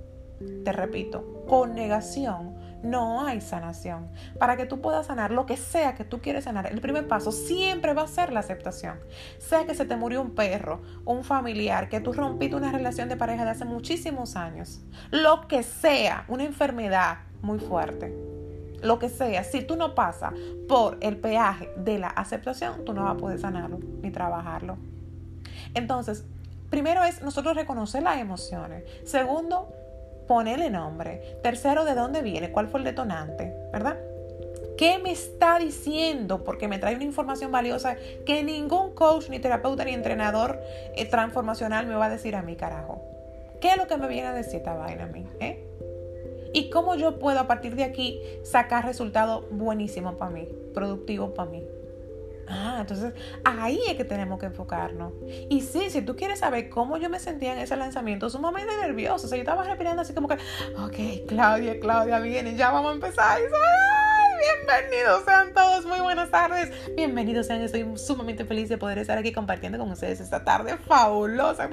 Te 0.65 0.73
repito, 0.73 1.45
con 1.49 1.75
negación 1.75 2.59
no 2.83 3.25
hay 3.25 3.41
sanación. 3.41 4.09
Para 4.39 4.57
que 4.57 4.67
tú 4.67 4.81
puedas 4.81 5.07
sanar 5.07 5.31
lo 5.31 5.47
que 5.47 5.57
sea 5.57 5.95
que 5.95 6.05
tú 6.05 6.21
quieres 6.21 6.45
sanar, 6.45 6.67
el 6.67 6.81
primer 6.81 7.07
paso 7.07 7.31
siempre 7.31 7.93
va 7.93 8.03
a 8.03 8.09
ser 8.09 8.33
la 8.33 8.41
aceptación. 8.41 8.99
Sea 9.39 9.67
que 9.67 9.75
se 9.75 9.85
te 9.85 9.97
murió 9.97 10.23
un 10.23 10.35
perro, 10.35 10.81
un 11.05 11.25
familiar, 11.25 11.89
que 11.89 12.01
tú 12.01 12.13
rompiste 12.13 12.57
una 12.57 12.73
relación 12.73 13.09
de 13.09 13.17
pareja 13.17 13.45
de 13.45 13.51
hace 13.51 13.65
muchísimos 13.65 14.37
años, 14.37 14.81
lo 15.11 15.47
que 15.47 15.63
sea, 15.63 16.25
una 16.29 16.45
enfermedad 16.45 17.19
muy 17.43 17.59
fuerte 17.59 18.31
lo 18.83 18.99
que 18.99 19.09
sea, 19.09 19.45
si 19.45 19.63
tú 19.63 19.77
no 19.77 19.95
pasas 19.95 20.33
por 20.69 20.99
el 21.01 21.17
peaje 21.19 21.71
de 21.77 21.99
la 21.99 22.09
aceptación, 22.09 22.85
tú 22.85 22.95
no 22.95 23.05
vas 23.05 23.15
a 23.15 23.17
poder 23.17 23.39
sanarlo 23.39 23.79
ni 24.03 24.11
trabajarlo. 24.11 24.79
Entonces, 25.75 26.25
primero 26.71 27.05
es 27.05 27.23
nosotros 27.23 27.55
reconocer 27.57 28.03
las 28.03 28.19
emociones. 28.19 28.85
Segundo, 29.05 29.73
ponerle 30.31 30.71
nombre. 30.71 31.41
Tercero, 31.43 31.85
de 31.85 31.97
dónde 31.97 32.23
viene, 32.23 32.53
cuál 32.53 32.69
fue 32.69 32.79
el 32.79 32.85
detonante, 32.85 33.53
¿verdad? 33.73 33.99
¿Qué 34.79 35.01
me 35.01 35.11
está 35.11 35.59
diciendo? 35.59 36.45
Porque 36.45 36.69
me 36.69 36.79
trae 36.79 36.95
una 36.95 37.03
información 37.03 37.51
valiosa 37.51 37.97
que 38.25 38.45
ningún 38.45 38.95
coach, 38.95 39.29
ni 39.29 39.41
terapeuta, 39.41 39.85
ni 39.85 39.93
entrenador 39.93 40.61
eh, 40.95 41.05
transformacional 41.07 41.89
me 41.89 41.97
va 41.97 42.07
a 42.07 42.11
decir 42.11 42.37
a 42.37 42.43
mí, 42.43 42.55
carajo. 42.55 43.03
¿Qué 43.61 43.71
es 43.71 43.77
lo 43.77 43.89
que 43.89 43.97
me 43.97 44.07
viene 44.07 44.29
a 44.29 44.33
decir 44.33 44.59
esta 44.59 44.75
vaina 44.75 45.03
a 45.03 45.09
mí? 45.09 45.27
¿Eh? 45.41 45.67
y 46.53 46.69
cómo 46.71 46.97
yo 46.97 47.19
puedo 47.19 47.39
a 47.39 47.47
partir 47.47 47.77
de 47.77 47.85
aquí 47.85 48.21
sacar 48.43 48.85
resultados 48.85 49.45
buenísimos 49.51 50.15
para 50.15 50.31
mí, 50.31 50.49
productivos 50.75 51.31
para 51.31 51.51
mí. 51.51 51.65
Ah, 52.53 52.79
entonces 52.81 53.15
ahí 53.45 53.81
es 53.89 53.95
que 53.95 54.05
tenemos 54.05 54.41
que 54.41 54.47
enfocarnos. 54.47 55.13
Y 55.49 55.61
sí, 55.61 55.89
si 55.89 56.03
tú 56.03 56.17
quieres 56.17 56.41
saber 56.41 56.69
cómo 56.69 56.97
yo 56.97 57.09
me 57.09 57.21
sentía 57.21 57.53
en 57.53 57.61
ese 57.61 57.77
lanzamiento, 57.77 58.29
sumamente 58.29 58.77
nervioso. 58.77 59.27
O 59.27 59.29
sea, 59.29 59.37
yo 59.37 59.43
estaba 59.43 59.63
respirando 59.63 60.03
así 60.03 60.13
como 60.13 60.27
que, 60.27 60.35
ok, 60.77 61.29
Claudia, 61.29 61.79
Claudia, 61.79 62.19
viene, 62.19 62.57
ya 62.57 62.71
vamos 62.73 62.91
a 62.91 62.95
empezar. 62.95 63.39
Y 63.39 63.45
bienvenidos 64.67 65.25
sean 65.25 65.55
todos, 65.55 65.87
muy 65.87 66.01
buenas 66.01 66.31
tardes. 66.31 66.73
Bienvenidos 66.97 67.47
sean, 67.47 67.63
estoy 67.63 67.87
sumamente 67.97 68.45
feliz 68.45 68.69
de 68.69 68.79
poder 68.79 68.99
estar 68.99 69.17
aquí 69.17 69.33
compartiendo 69.33 69.79
con 69.79 69.89
ustedes 69.89 70.19
esta 70.19 70.43
tarde 70.43 70.77
fabulosa. 70.77 71.69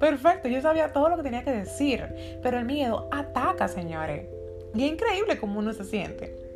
Perfecto, 0.00 0.48
yo 0.48 0.60
sabía 0.60 0.92
todo 0.92 1.08
lo 1.08 1.16
que 1.16 1.22
tenía 1.22 1.44
que 1.44 1.52
decir, 1.52 2.40
pero 2.42 2.58
el 2.58 2.64
miedo 2.64 3.08
ataca, 3.12 3.68
señores. 3.68 4.26
Y 4.74 4.84
es 4.84 4.92
increíble 4.92 5.38
cómo 5.38 5.60
uno 5.60 5.72
se 5.74 5.84
siente 5.84 6.51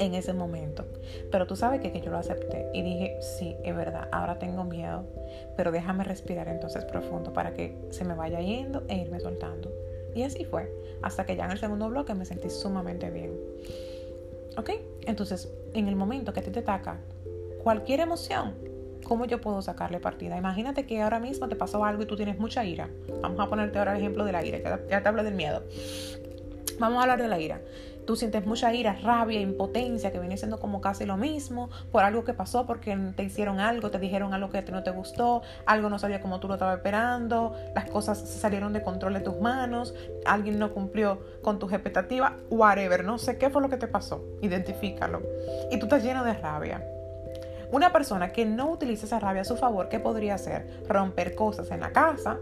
en 0.00 0.14
ese 0.14 0.32
momento. 0.32 0.84
Pero 1.30 1.46
tú 1.46 1.54
sabes 1.54 1.80
que, 1.80 1.92
que, 1.92 2.00
yo 2.00 2.10
lo 2.10 2.18
acepté 2.18 2.66
y 2.74 2.82
dije, 2.82 3.16
sí, 3.20 3.56
es 3.62 3.76
verdad, 3.76 4.08
ahora 4.10 4.38
tengo 4.38 4.64
miedo, 4.64 5.04
pero 5.56 5.70
déjame 5.70 6.02
respirar 6.02 6.48
entonces 6.48 6.84
profundo 6.84 7.32
para 7.32 7.52
que 7.54 7.76
se 7.90 8.04
me 8.04 8.14
vaya 8.14 8.40
yendo 8.40 8.82
e 8.88 8.96
irme 8.96 9.20
soltando. 9.20 9.72
Y 10.14 10.22
así 10.22 10.44
fue, 10.44 10.68
hasta 11.02 11.24
que 11.24 11.36
ya 11.36 11.44
en 11.44 11.52
el 11.52 11.58
segundo 11.58 11.88
bloque 11.88 12.14
me 12.14 12.24
sentí 12.24 12.50
sumamente 12.50 13.10
bien. 13.10 13.38
¿Ok? 14.56 14.70
Entonces, 15.06 15.52
en 15.74 15.86
el 15.86 15.94
momento 15.94 16.32
que 16.32 16.40
a 16.40 16.42
ti 16.42 16.50
te 16.50 16.60
ataca 16.60 16.98
cualquier 17.62 18.00
emoción, 18.00 18.54
¿Cómo 19.04 19.24
yo 19.24 19.40
puedo 19.40 19.62
sacarle 19.62 19.98
partida? 19.98 20.36
Imagínate 20.36 20.86
que 20.86 21.00
ahora 21.00 21.18
mismo 21.18 21.48
te 21.48 21.56
pasó 21.56 21.84
algo 21.84 22.02
y 22.02 22.06
tú 22.06 22.16
tienes 22.16 22.38
mucha 22.38 22.64
ira. 22.64 22.88
Vamos 23.20 23.40
a 23.40 23.48
ponerte 23.48 23.78
ahora 23.78 23.92
el 23.92 23.98
ejemplo 23.98 24.24
de 24.24 24.32
la 24.32 24.44
ira, 24.44 24.80
ya, 24.88 25.02
te 25.02 25.08
hablo 25.08 25.24
del 25.24 25.34
miedo. 25.34 25.64
Vamos 26.78 26.98
a 26.98 27.02
hablar 27.02 27.20
de 27.20 27.28
la 27.28 27.40
ira. 27.40 27.60
Tú 28.06 28.16
sientes 28.16 28.46
mucha 28.46 28.72
ira, 28.74 28.96
rabia, 29.02 29.40
impotencia, 29.40 30.10
que 30.10 30.18
viene 30.18 30.36
siendo 30.36 30.58
como 30.58 30.80
casi 30.80 31.06
lo 31.06 31.16
mismo 31.16 31.70
por 31.92 32.02
algo 32.02 32.24
que 32.24 32.34
pasó, 32.34 32.66
porque 32.66 32.96
te 33.16 33.22
hicieron 33.22 33.60
algo, 33.60 33.90
te 33.90 33.98
dijeron 33.98 34.34
algo 34.34 34.50
que 34.50 34.62
no 34.70 34.82
te 34.82 34.90
gustó, 34.90 35.42
algo 35.66 35.88
no 35.90 35.98
salía 35.98 36.20
como 36.20 36.40
tú 36.40 36.48
lo 36.48 36.54
estabas 36.54 36.78
esperando, 36.78 37.54
las 37.74 37.88
cosas 37.90 38.18
salieron 38.18 38.72
de 38.72 38.82
control 38.82 39.14
de 39.14 39.20
tus 39.20 39.40
manos, 39.40 39.94
alguien 40.24 40.58
no 40.58 40.72
cumplió 40.72 41.20
con 41.42 41.58
tus 41.58 41.72
expectativas, 41.72 42.32
whatever, 42.50 43.04
no 43.04 43.18
sé 43.18 43.38
qué 43.38 43.50
fue 43.50 43.62
lo 43.62 43.68
que 43.68 43.76
te 43.76 43.88
pasó, 43.88 44.24
identifícalo. 44.40 45.22
Y 45.70 45.78
tú 45.78 45.86
estás 45.86 46.02
lleno 46.02 46.24
de 46.24 46.34
rabia. 46.34 46.84
Una 47.72 47.92
persona 47.92 48.32
que 48.32 48.44
no 48.44 48.70
utiliza 48.70 49.06
esa 49.06 49.20
rabia 49.20 49.42
a 49.42 49.44
su 49.44 49.56
favor, 49.56 49.88
¿qué 49.88 50.00
podría 50.00 50.34
hacer? 50.34 50.66
Romper 50.88 51.36
cosas 51.36 51.70
en 51.70 51.80
la 51.80 51.92
casa, 51.92 52.38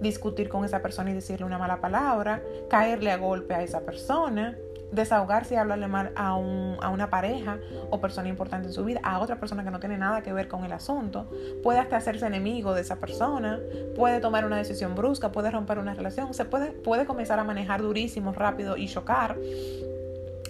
discutir 0.00 0.48
con 0.48 0.64
esa 0.64 0.80
persona 0.80 1.10
y 1.10 1.14
decirle 1.14 1.44
una 1.44 1.58
mala 1.58 1.82
palabra, 1.82 2.42
caerle 2.70 3.10
a 3.10 3.18
golpe 3.18 3.54
a 3.54 3.62
esa 3.62 3.80
persona, 3.80 4.56
desahogarse 4.92 5.54
y 5.54 5.56
hablarle 5.56 5.88
mal 5.88 6.12
a, 6.14 6.28
a, 6.28 6.36
una 6.36 7.10
pareja 7.10 7.58
o 7.90 8.00
persona 8.00 8.28
importante 8.28 8.68
en 8.68 8.74
su 8.74 8.84
vida, 8.84 9.00
a 9.02 9.18
otra 9.18 9.40
persona 9.40 9.64
que 9.64 9.70
no 9.70 9.80
tiene 9.80 9.98
nada 9.98 10.22
que 10.22 10.32
ver 10.32 10.48
con 10.48 10.64
el 10.64 10.72
asunto, 10.72 11.28
puede 11.62 11.78
hasta 11.80 11.96
hacerse 11.96 12.26
enemigo 12.26 12.74
de 12.74 12.82
esa 12.82 12.96
persona, 12.96 13.58
puede 13.96 14.20
tomar 14.20 14.44
una 14.44 14.56
decisión 14.56 14.94
brusca, 14.94 15.32
puede 15.32 15.50
romper 15.50 15.78
una 15.78 15.94
relación, 15.94 16.32
se 16.34 16.44
puede, 16.44 16.70
puede 16.70 17.06
comenzar 17.06 17.38
a 17.38 17.44
manejar 17.44 17.82
durísimo, 17.82 18.32
rápido 18.32 18.76
y 18.76 18.86
chocar. 18.86 19.36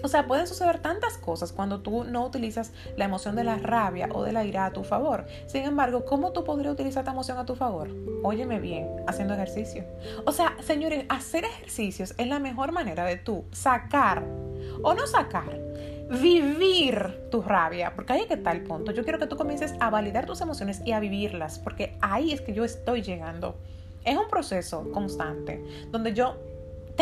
O 0.02 0.08
sea, 0.08 0.26
pueden 0.26 0.46
suceder 0.46 0.80
tantas 0.80 1.18
cosas 1.18 1.52
cuando 1.52 1.80
tú 1.80 2.04
no 2.04 2.24
utilizas 2.24 2.72
la 2.96 3.04
emoción 3.04 3.36
de 3.36 3.44
la 3.44 3.56
rabia 3.56 4.08
o 4.12 4.22
de 4.22 4.32
la 4.32 4.44
ira 4.44 4.66
a 4.66 4.72
tu 4.72 4.84
favor. 4.84 5.26
Sin 5.46 5.62
embargo, 5.62 6.04
¿cómo 6.04 6.32
tú 6.32 6.44
podrías 6.44 6.74
utilizar 6.74 7.02
esta 7.02 7.12
emoción 7.12 7.38
a 7.38 7.46
tu 7.46 7.54
favor? 7.54 7.88
Óyeme 8.22 8.60
bien, 8.60 8.88
haciendo 9.06 9.34
ejercicio. 9.34 9.84
O 10.26 10.32
sea, 10.32 10.56
señores, 10.60 11.04
hacer 11.08 11.44
ejercicios 11.44 12.14
es 12.18 12.26
la 12.26 12.38
mejor 12.38 12.72
manera 12.72 13.04
de 13.04 13.16
tú 13.16 13.44
sacar 13.52 14.24
o 14.82 14.94
no 14.94 15.06
sacar, 15.06 15.58
vivir 16.20 17.28
tu 17.30 17.42
rabia, 17.42 17.94
porque 17.94 18.12
ahí 18.12 18.26
que 18.26 18.34
está 18.34 18.52
el 18.52 18.62
punto. 18.62 18.92
Yo 18.92 19.04
quiero 19.04 19.18
que 19.18 19.26
tú 19.26 19.36
comiences 19.36 19.74
a 19.80 19.90
validar 19.90 20.26
tus 20.26 20.40
emociones 20.40 20.82
y 20.84 20.92
a 20.92 21.00
vivirlas, 21.00 21.58
porque 21.58 21.96
ahí 22.00 22.32
es 22.32 22.40
que 22.40 22.52
yo 22.52 22.64
estoy 22.64 23.02
llegando. 23.02 23.56
Es 24.04 24.16
un 24.16 24.28
proceso 24.28 24.90
constante 24.92 25.64
donde 25.90 26.12
yo 26.12 26.36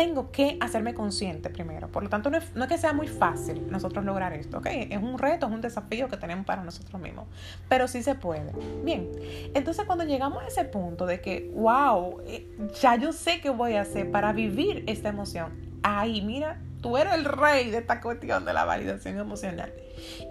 tengo 0.01 0.31
que 0.31 0.57
hacerme 0.59 0.95
consciente 0.95 1.51
primero. 1.51 1.87
Por 1.87 2.01
lo 2.01 2.09
tanto, 2.09 2.31
no 2.31 2.37
es, 2.39 2.67
que 2.67 2.77
sea 2.79 2.91
muy 2.91 3.07
fácil 3.07 3.69
nosotros 3.69 4.03
lograr 4.03 4.33
esto, 4.33 4.57
¿ok? 4.57 4.65
Es 4.65 4.97
un 4.97 5.19
reto, 5.19 5.45
es 5.45 5.51
un 5.51 5.61
desafío 5.61 6.09
que 6.09 6.17
tenemos 6.17 6.43
para 6.43 6.63
nosotros 6.63 6.99
mismos, 6.99 7.27
pero 7.69 7.87
sí 7.87 8.01
se 8.01 8.15
puede. 8.15 8.51
Bien, 8.83 9.11
entonces 9.53 9.85
cuando 9.85 10.03
llegamos 10.03 10.41
a 10.41 10.47
ese 10.47 10.65
punto 10.65 11.05
de 11.05 11.21
que, 11.21 11.51
wow, 11.53 12.19
eh, 12.25 12.47
ya 12.81 12.95
yo 12.95 13.13
sé 13.13 13.41
qué 13.41 13.51
voy 13.51 13.75
a 13.75 13.81
hacer 13.81 14.09
para 14.09 14.33
vivir 14.33 14.83
esta 14.87 15.09
emoción, 15.09 15.51
ahí, 15.83 16.23
mira, 16.23 16.59
tú 16.81 16.97
eres 16.97 17.13
el 17.13 17.25
rey 17.25 17.69
de 17.69 17.77
esta 17.77 18.01
cuestión 18.01 18.43
de 18.43 18.53
la 18.53 18.65
validación 18.65 19.19
emocional. 19.19 19.71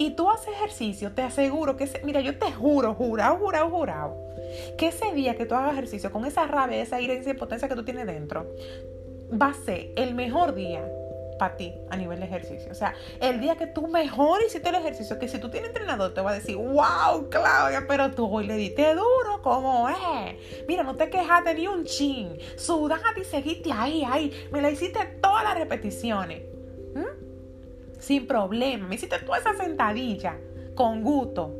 Y 0.00 0.16
tú 0.16 0.30
haces 0.30 0.48
ejercicio, 0.48 1.12
te 1.12 1.22
aseguro 1.22 1.76
que, 1.76 1.88
mira, 2.02 2.20
yo 2.20 2.36
te 2.36 2.50
juro, 2.50 2.94
jurado, 2.94 3.36
jurado, 3.36 3.70
jurado, 3.70 4.16
que 4.76 4.88
ese 4.88 5.12
día 5.12 5.36
que 5.36 5.46
tú 5.46 5.54
hagas 5.54 5.74
ejercicio 5.74 6.10
con 6.10 6.24
esa 6.24 6.48
rabia, 6.48 6.82
esa 6.82 7.00
ira, 7.00 7.14
esa 7.14 7.30
impotencia 7.30 7.68
que 7.68 7.76
tú 7.76 7.84
tienes 7.84 8.06
dentro, 8.06 8.48
va 9.30 9.48
a 9.48 9.54
ser 9.54 9.90
el 9.96 10.14
mejor 10.14 10.54
día 10.54 10.84
para 11.40 11.56
ti 11.56 11.74
a 11.88 11.96
nivel 11.96 12.20
de 12.20 12.26
ejercicio. 12.26 12.70
O 12.70 12.74
sea, 12.74 12.94
el 13.18 13.40
día 13.40 13.56
que 13.56 13.66
tú 13.66 13.88
mejor 13.88 14.42
hiciste 14.46 14.68
el 14.68 14.74
ejercicio, 14.74 15.18
que 15.18 15.26
si 15.26 15.38
tú 15.38 15.50
tienes 15.50 15.70
entrenador 15.70 16.12
te 16.12 16.20
va 16.20 16.32
a 16.32 16.34
decir, 16.34 16.54
wow, 16.56 17.30
Claudia, 17.30 17.86
pero 17.88 18.10
tú 18.10 18.26
hoy 18.26 18.46
le 18.46 18.56
diste 18.56 18.94
duro, 18.94 19.40
¿cómo 19.42 19.88
es? 19.88 20.66
Mira, 20.68 20.82
no 20.82 20.96
te 20.96 21.08
quejaste 21.08 21.54
ni 21.54 21.66
un 21.66 21.84
chin, 21.84 22.36
sudaste 22.56 23.22
y 23.22 23.24
seguiste 23.24 23.72
ahí, 23.72 24.04
ahí, 24.04 24.48
me 24.52 24.60
la 24.60 24.70
hiciste 24.70 25.00
todas 25.22 25.42
las 25.42 25.58
repeticiones. 25.58 26.42
Sin 27.98 28.26
problema, 28.26 28.86
me 28.86 28.94
hiciste 28.94 29.18
toda 29.18 29.38
esa 29.38 29.54
sentadilla 29.54 30.36
con 30.74 31.02
gusto. 31.02 31.54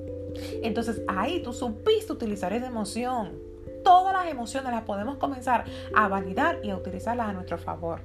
Entonces 0.62 1.03
ahí 1.09 1.43
tú 1.43 1.53
supiste 1.53 2.12
utilizar 2.12 2.53
esa 2.53 2.67
emoción 2.67 3.50
todas 3.85 4.13
las 4.13 4.27
emociones 4.31 4.73
las 4.73 4.83
podemos 4.83 5.17
comenzar 5.17 5.65
a 5.95 6.09
validar 6.09 6.59
y 6.63 6.71
a 6.71 6.77
utilizarlas 6.77 7.29
a 7.29 7.33
nuestro 7.33 7.59
favor. 7.59 8.01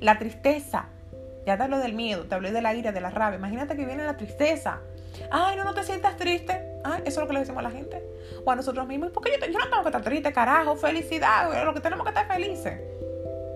La 0.00 0.18
tristeza, 0.18 0.86
ya 1.46 1.56
te 1.56 1.62
hablo 1.62 1.78
del 1.78 1.94
miedo, 1.94 2.24
te 2.24 2.34
hablé 2.34 2.52
de 2.52 2.62
la 2.62 2.74
ira, 2.74 2.92
de 2.92 3.00
la 3.00 3.10
rabia. 3.10 3.38
Imagínate 3.38 3.76
que 3.76 3.84
viene 3.84 4.04
la 4.04 4.16
tristeza. 4.16 4.80
Ay, 5.30 5.56
no, 5.56 5.64
no 5.64 5.74
te 5.74 5.82
sientas 5.82 6.16
triste. 6.16 6.80
Ay, 6.84 7.02
eso 7.04 7.10
es 7.10 7.18
lo 7.18 7.26
que 7.26 7.34
le 7.34 7.40
decimos 7.40 7.60
a 7.60 7.62
la 7.62 7.70
gente. 7.70 8.02
O 8.44 8.50
a 8.50 8.56
nosotros 8.56 8.86
mismos. 8.86 9.10
¿Por 9.10 9.22
qué 9.22 9.32
yo, 9.32 9.46
yo 9.46 9.58
no 9.58 9.68
tengo 9.68 9.82
que 9.82 9.88
estar 9.88 10.02
triste, 10.02 10.32
carajo? 10.32 10.76
Felicidad, 10.76 11.64
lo 11.64 11.74
que 11.74 11.80
tenemos 11.80 12.04
que 12.04 12.10
estar 12.10 12.26
felices. 12.26 12.80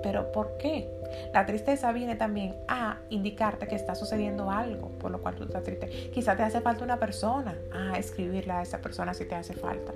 Pero 0.02 0.30
¿por 0.30 0.56
qué? 0.58 0.88
La 1.32 1.46
tristeza 1.46 1.90
viene 1.92 2.14
también 2.16 2.56
a 2.68 2.98
indicarte 3.08 3.66
que 3.66 3.74
está 3.74 3.94
sucediendo 3.94 4.50
algo 4.50 4.90
por 4.98 5.10
lo 5.10 5.20
cual 5.20 5.34
tú 5.34 5.44
estás 5.44 5.62
triste. 5.62 6.10
Quizá 6.12 6.36
te 6.36 6.42
hace 6.42 6.60
falta 6.60 6.84
una 6.84 6.98
persona. 6.98 7.56
Ah, 7.72 7.98
escribirle 7.98 8.52
a 8.52 8.62
esa 8.62 8.80
persona 8.80 9.14
si 9.14 9.24
te 9.24 9.34
hace 9.34 9.54
falta. 9.54 9.92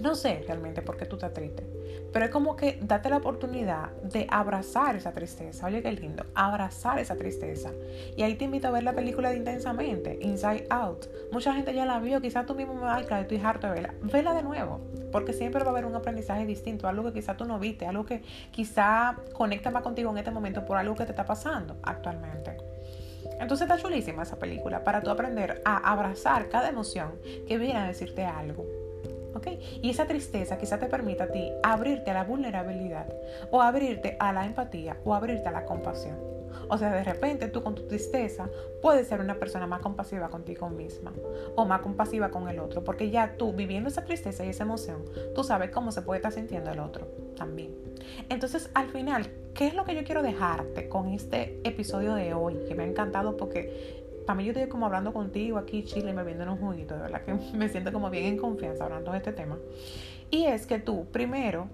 No 0.00 0.14
sé 0.14 0.44
realmente 0.46 0.80
por 0.82 0.96
qué 0.96 1.06
tú 1.06 1.16
estás 1.16 1.32
triste, 1.32 1.64
pero 2.12 2.26
es 2.26 2.30
como 2.30 2.54
que 2.54 2.78
date 2.80 3.10
la 3.10 3.16
oportunidad 3.16 3.90
de 4.02 4.26
abrazar 4.30 4.94
esa 4.94 5.12
tristeza. 5.12 5.66
Oye, 5.66 5.82
qué 5.82 5.90
lindo, 5.92 6.24
abrazar 6.34 6.98
esa 7.00 7.16
tristeza. 7.16 7.70
Y 8.16 8.22
ahí 8.22 8.36
te 8.36 8.44
invito 8.44 8.68
a 8.68 8.70
ver 8.70 8.84
la 8.84 8.92
película 8.92 9.30
de 9.30 9.36
Intensamente, 9.36 10.18
Inside 10.20 10.66
Out. 10.70 11.06
Mucha 11.32 11.52
gente 11.52 11.74
ya 11.74 11.84
la 11.84 11.98
vio, 11.98 12.20
quizás 12.20 12.46
tú 12.46 12.54
mismo 12.54 12.74
me 12.74 12.82
vas 12.82 13.10
a 13.10 13.20
estoy 13.20 13.40
harto 13.42 13.66
de 13.66 13.72
verla. 13.72 13.94
Vela 14.02 14.34
de 14.34 14.42
nuevo, 14.42 14.80
porque 15.10 15.32
siempre 15.32 15.62
va 15.62 15.70
a 15.70 15.70
haber 15.70 15.84
un 15.84 15.96
aprendizaje 15.96 16.46
distinto, 16.46 16.86
algo 16.86 17.04
que 17.04 17.12
quizás 17.12 17.36
tú 17.36 17.44
no 17.44 17.58
viste, 17.58 17.86
algo 17.86 18.06
que 18.06 18.22
quizá 18.52 19.16
conecta 19.32 19.70
más 19.70 19.82
contigo 19.82 20.10
en 20.10 20.18
este 20.18 20.30
momento 20.30 20.64
por 20.64 20.76
algo 20.76 20.94
que 20.94 21.04
te 21.04 21.10
está 21.10 21.26
pasando 21.26 21.76
actualmente. 21.82 22.56
Entonces 23.40 23.68
está 23.68 23.80
chulísima 23.80 24.22
esa 24.22 24.38
película 24.38 24.82
para 24.84 25.00
tú 25.00 25.10
aprender 25.10 25.62
a 25.64 25.92
abrazar 25.92 26.48
cada 26.48 26.68
emoción 26.68 27.12
que 27.46 27.58
viene 27.58 27.78
a 27.78 27.86
decirte 27.86 28.24
algo. 28.24 28.64
Y 29.82 29.90
esa 29.90 30.06
tristeza 30.06 30.58
quizá 30.58 30.78
te 30.78 30.86
permita 30.86 31.24
a 31.24 31.28
ti 31.28 31.52
abrirte 31.62 32.10
a 32.10 32.14
la 32.14 32.24
vulnerabilidad 32.24 33.06
o 33.50 33.62
abrirte 33.62 34.16
a 34.20 34.32
la 34.32 34.46
empatía 34.46 34.96
o 35.04 35.14
abrirte 35.14 35.48
a 35.48 35.52
la 35.52 35.64
compasión. 35.64 36.16
O 36.68 36.76
sea, 36.76 36.92
de 36.92 37.04
repente 37.04 37.48
tú 37.48 37.62
con 37.62 37.74
tu 37.74 37.86
tristeza 37.86 38.48
puedes 38.82 39.08
ser 39.08 39.20
una 39.20 39.34
persona 39.34 39.66
más 39.66 39.80
compasiva 39.80 40.28
contigo 40.28 40.68
misma 40.68 41.12
o 41.56 41.64
más 41.64 41.80
compasiva 41.80 42.30
con 42.30 42.48
el 42.48 42.58
otro, 42.58 42.84
porque 42.84 43.10
ya 43.10 43.36
tú 43.36 43.52
viviendo 43.52 43.88
esa 43.88 44.04
tristeza 44.04 44.44
y 44.44 44.50
esa 44.50 44.64
emoción, 44.64 45.04
tú 45.34 45.44
sabes 45.44 45.70
cómo 45.70 45.92
se 45.92 46.02
puede 46.02 46.18
estar 46.18 46.32
sintiendo 46.32 46.70
el 46.70 46.80
otro 46.80 47.06
también. 47.36 47.74
Entonces, 48.28 48.70
al 48.74 48.88
final, 48.88 49.28
¿qué 49.54 49.66
es 49.66 49.74
lo 49.74 49.84
que 49.84 49.94
yo 49.94 50.04
quiero 50.04 50.22
dejarte 50.22 50.88
con 50.88 51.08
este 51.08 51.60
episodio 51.64 52.14
de 52.14 52.34
hoy? 52.34 52.56
Que 52.66 52.74
me 52.74 52.84
ha 52.84 52.86
encantado 52.86 53.36
porque 53.36 53.97
mí 54.34 54.44
yo 54.44 54.52
estoy 54.52 54.68
como 54.68 54.86
hablando 54.86 55.12
contigo 55.12 55.58
aquí, 55.58 55.84
Chile, 55.84 56.10
en 56.10 56.48
un 56.48 56.58
juguito, 56.58 56.94
de 56.94 57.02
verdad 57.02 57.22
que 57.22 57.34
me 57.56 57.68
siento 57.68 57.92
como 57.92 58.10
bien 58.10 58.24
en 58.24 58.36
confianza 58.36 58.84
hablando 58.84 59.12
de 59.12 59.18
este 59.18 59.32
tema. 59.32 59.56
Y 60.30 60.44
es 60.44 60.66
que 60.66 60.78
tú, 60.78 61.06
primero, 61.10 61.68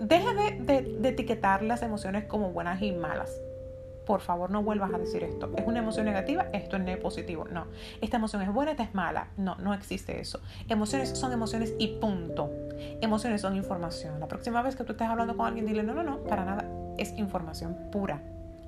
deja 0.00 0.32
de, 0.32 0.96
de, 0.98 1.08
etiquetar 1.08 1.62
las 1.62 1.82
emociones 1.82 2.24
como 2.24 2.50
buenas 2.50 2.80
y 2.80 2.92
malas. 2.92 3.30
Por 4.06 4.22
favor, 4.22 4.50
no 4.50 4.62
vuelvas 4.62 4.92
a 4.92 4.98
decir 4.98 5.22
esto. 5.22 5.52
Es 5.56 5.66
una 5.66 5.80
emoción 5.80 6.06
negativa, 6.06 6.46
esto 6.52 6.76
es 6.76 6.96
positivo. 6.96 7.46
No. 7.50 7.66
Esta 8.00 8.16
emoción 8.16 8.42
es 8.42 8.52
buena, 8.52 8.72
esta 8.72 8.82
es 8.82 8.94
mala. 8.94 9.28
No, 9.36 9.56
no 9.56 9.74
existe 9.74 10.18
eso. 10.20 10.40
Emociones 10.68 11.10
son 11.10 11.32
emociones 11.32 11.74
y 11.78 11.98
punto. 12.00 12.50
Emociones 13.00 13.42
son 13.42 13.54
información. 13.56 14.18
La 14.18 14.26
próxima 14.26 14.62
vez 14.62 14.74
que 14.74 14.84
tú 14.84 14.92
estés 14.92 15.06
hablando 15.06 15.36
con 15.36 15.46
alguien, 15.46 15.66
dile, 15.66 15.82
no, 15.82 15.94
no, 15.94 16.02
no, 16.02 16.24
para 16.24 16.44
nada. 16.44 16.64
Es 16.96 17.16
información 17.18 17.76
pura. 17.92 18.22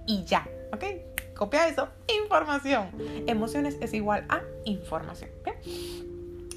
Y 0.06 0.24
ya, 0.24 0.46
¿ok? 0.72 0.84
Copia 1.36 1.68
eso, 1.68 1.88
información. 2.22 2.90
Emociones 3.26 3.76
es 3.80 3.94
igual 3.94 4.24
a 4.28 4.40
información. 4.64 5.30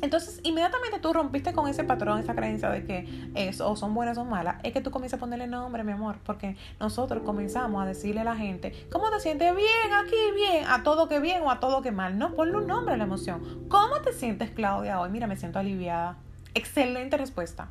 Entonces, 0.02 0.40
inmediatamente 0.44 1.00
tú 1.00 1.14
rompiste 1.14 1.54
con 1.54 1.68
ese 1.68 1.84
patrón, 1.84 2.20
esa 2.20 2.36
creencia 2.36 2.70
de 2.70 2.86
que 2.86 3.08
eso 3.34 3.70
o 3.70 3.76
son 3.76 3.94
buenas 3.94 4.18
o 4.18 4.26
malas, 4.26 4.58
es 4.64 4.74
que 4.74 4.82
tú 4.82 4.92
comienzas 4.92 5.18
a 5.18 5.20
ponerle 5.20 5.48
nombre, 5.48 5.84
mi 5.84 5.94
amor, 5.94 6.18
porque 6.26 6.58
nosotros 6.80 7.24
comenzamos 7.24 7.82
a 7.82 7.88
decirle 7.88 8.22
a 8.22 8.26
la 8.26 8.36
gente, 8.36 8.88
¿cómo 8.92 9.10
te 9.10 9.20
sientes 9.20 9.56
bien 9.56 9.94
aquí, 9.94 10.16
bien, 10.36 10.66
a 10.68 10.84
todo 10.84 11.08
que 11.08 11.20
bien 11.20 11.42
o 11.42 11.50
a 11.50 11.60
todo 11.60 11.82
que 11.82 11.92
mal? 11.92 12.18
No, 12.20 12.36
ponle 12.36 12.58
un 12.58 12.68
nombre 12.68 12.94
a 12.94 12.98
la 12.98 13.06
emoción. 13.06 13.68
¿Cómo 13.70 14.02
te 14.02 14.14
sientes, 14.14 14.52
Claudia, 14.52 15.00
hoy? 15.00 15.10
Mira, 15.10 15.28
me 15.28 15.38
siento 15.38 15.60
aliviada. 15.60 16.18
Excelente 16.56 17.18
respuesta. 17.18 17.68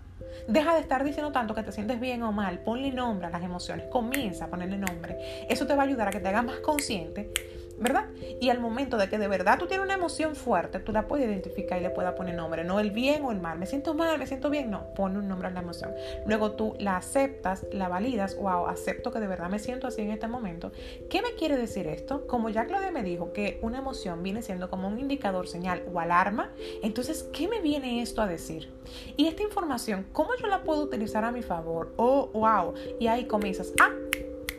Deja 0.46 0.74
de 0.74 0.80
estar 0.80 1.02
diciendo 1.04 1.32
tanto 1.32 1.54
que 1.54 1.62
te 1.62 1.72
sientes 1.72 1.98
bien 1.98 2.22
o 2.22 2.32
mal. 2.32 2.58
Ponle 2.60 2.92
nombre 2.92 3.26
a 3.26 3.30
las 3.30 3.42
emociones. 3.42 3.86
Comienza 3.90 4.44
a 4.44 4.48
ponerle 4.48 4.76
nombre. 4.76 5.16
Eso 5.48 5.66
te 5.66 5.74
va 5.74 5.82
a 5.82 5.86
ayudar 5.86 6.08
a 6.08 6.10
que 6.10 6.20
te 6.20 6.28
hagas 6.28 6.44
más 6.44 6.58
consciente 6.58 7.32
¿verdad? 7.78 8.06
Y 8.40 8.50
al 8.50 8.60
momento 8.60 8.96
de 8.96 9.08
que 9.08 9.18
de 9.18 9.28
verdad 9.28 9.58
tú 9.58 9.66
tienes 9.66 9.84
una 9.84 9.94
emoción 9.94 10.36
fuerte, 10.36 10.78
tú 10.80 10.92
la 10.92 11.06
puedes 11.06 11.26
identificar 11.26 11.78
y 11.78 11.82
le 11.82 11.90
puedas 11.90 12.14
poner 12.14 12.34
nombre, 12.34 12.64
no 12.64 12.80
el 12.80 12.90
bien 12.90 13.24
o 13.24 13.32
el 13.32 13.40
mal, 13.40 13.58
me 13.58 13.66
siento 13.66 13.94
mal, 13.94 14.18
me 14.18 14.26
siento 14.26 14.50
bien, 14.50 14.70
no, 14.70 14.94
pone 14.94 15.18
un 15.18 15.28
nombre 15.28 15.48
a 15.48 15.50
la 15.50 15.60
emoción. 15.60 15.92
Luego 16.26 16.52
tú 16.52 16.74
la 16.78 16.96
aceptas, 16.96 17.66
la 17.72 17.88
validas, 17.88 18.36
wow, 18.36 18.66
acepto 18.66 19.10
que 19.10 19.20
de 19.20 19.26
verdad 19.26 19.48
me 19.48 19.58
siento 19.58 19.86
así 19.86 20.02
en 20.02 20.10
este 20.10 20.28
momento. 20.28 20.72
¿Qué 21.08 21.22
me 21.22 21.34
quiere 21.34 21.56
decir 21.56 21.86
esto? 21.86 22.26
Como 22.26 22.50
ya 22.50 22.66
Claudia 22.66 22.90
me 22.90 23.02
dijo 23.02 23.32
que 23.32 23.58
una 23.62 23.78
emoción 23.78 24.22
viene 24.22 24.42
siendo 24.42 24.70
como 24.70 24.88
un 24.88 24.98
indicador, 24.98 25.48
señal 25.48 25.82
o 25.92 26.00
alarma, 26.00 26.50
entonces, 26.82 27.28
¿qué 27.32 27.48
me 27.48 27.60
viene 27.60 28.02
esto 28.02 28.22
a 28.22 28.26
decir? 28.26 28.70
Y 29.16 29.26
esta 29.26 29.42
información, 29.42 30.06
¿cómo 30.12 30.30
yo 30.40 30.46
la 30.46 30.62
puedo 30.62 30.82
utilizar 30.82 31.24
a 31.24 31.32
mi 31.32 31.42
favor? 31.42 31.92
Oh, 31.96 32.28
wow. 32.32 32.74
Y 32.98 33.06
ahí 33.06 33.24
comienzas, 33.24 33.72
ah, 33.80 33.90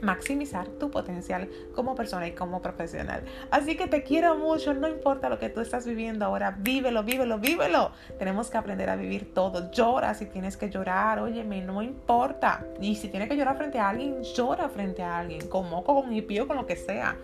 maximizar 0.01 0.67
tu 0.67 0.91
potencial 0.91 1.49
como 1.73 1.95
persona 1.95 2.27
y 2.27 2.31
como 2.31 2.61
profesional. 2.61 3.23
Así 3.51 3.75
que 3.75 3.87
te 3.87 4.03
quiero 4.03 4.37
mucho, 4.37 4.73
no 4.73 4.87
importa 4.87 5.29
lo 5.29 5.39
que 5.39 5.49
tú 5.49 5.61
estás 5.61 5.85
viviendo 5.85 6.25
ahora, 6.25 6.55
vívelo, 6.59 7.03
vívelo, 7.03 7.39
vívelo. 7.39 7.91
Tenemos 8.17 8.49
que 8.49 8.57
aprender 8.57 8.89
a 8.89 8.95
vivir 8.95 9.33
todo. 9.33 9.71
Llora 9.71 10.13
si 10.13 10.25
tienes 10.25 10.57
que 10.57 10.69
llorar, 10.69 11.19
óyeme, 11.19 11.61
no 11.61 11.81
importa. 11.81 12.65
Y 12.79 12.95
si 12.95 13.09
tienes 13.09 13.29
que 13.29 13.35
llorar 13.35 13.57
frente 13.57 13.79
a 13.79 13.89
alguien, 13.89 14.23
llora 14.23 14.69
frente 14.69 15.03
a 15.03 15.19
alguien, 15.19 15.47
con 15.47 15.69
moco, 15.69 15.95
con 15.95 16.13
hipio, 16.13 16.47
con 16.47 16.57
lo 16.57 16.65
que 16.65 16.75
sea. 16.75 17.15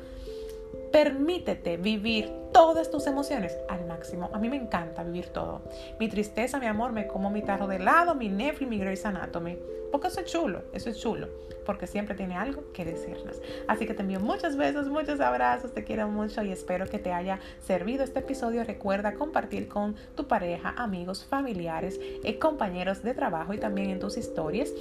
Permítete 0.91 1.77
vivir 1.77 2.29
todas 2.51 2.91
tus 2.91 3.07
emociones 3.07 3.57
al 3.69 3.85
máximo. 3.85 4.29
A 4.33 4.39
mí 4.39 4.49
me 4.49 4.57
encanta 4.57 5.03
vivir 5.03 5.27
todo. 5.27 5.61
Mi 5.99 6.09
tristeza, 6.09 6.59
mi 6.59 6.65
amor, 6.65 6.91
me 6.91 7.07
como 7.07 7.29
mi 7.29 7.41
tarro 7.41 7.67
de 7.67 7.77
helado, 7.77 8.13
mi 8.13 8.27
Netflix, 8.27 8.69
mi 8.69 8.77
Grey's 8.77 9.05
Anatomy. 9.05 9.57
Porque 9.91 10.07
eso 10.07 10.21
es 10.21 10.25
chulo, 10.25 10.63
eso 10.73 10.89
es 10.89 10.99
chulo. 10.99 11.27
Porque 11.65 11.87
siempre 11.87 12.15
tiene 12.15 12.35
algo 12.35 12.71
que 12.73 12.83
decirnos. 12.83 13.41
Así 13.67 13.85
que 13.85 13.93
te 13.93 14.01
envío 14.01 14.19
muchos 14.19 14.57
besos, 14.57 14.87
muchos 14.87 15.19
abrazos, 15.19 15.73
te 15.73 15.83
quiero 15.83 16.07
mucho 16.09 16.43
y 16.43 16.51
espero 16.51 16.85
que 16.87 16.99
te 16.99 17.13
haya 17.13 17.39
servido 17.65 18.03
este 18.03 18.19
episodio. 18.19 18.63
Recuerda 18.63 19.13
compartir 19.13 19.67
con 19.67 19.95
tu 20.15 20.27
pareja, 20.27 20.73
amigos, 20.77 21.25
familiares, 21.25 21.99
eh, 22.23 22.39
compañeros 22.39 23.03
de 23.03 23.13
trabajo 23.13 23.53
y 23.53 23.57
también 23.57 23.89
en 23.89 23.99
tus 23.99 24.17
historias. 24.17 24.73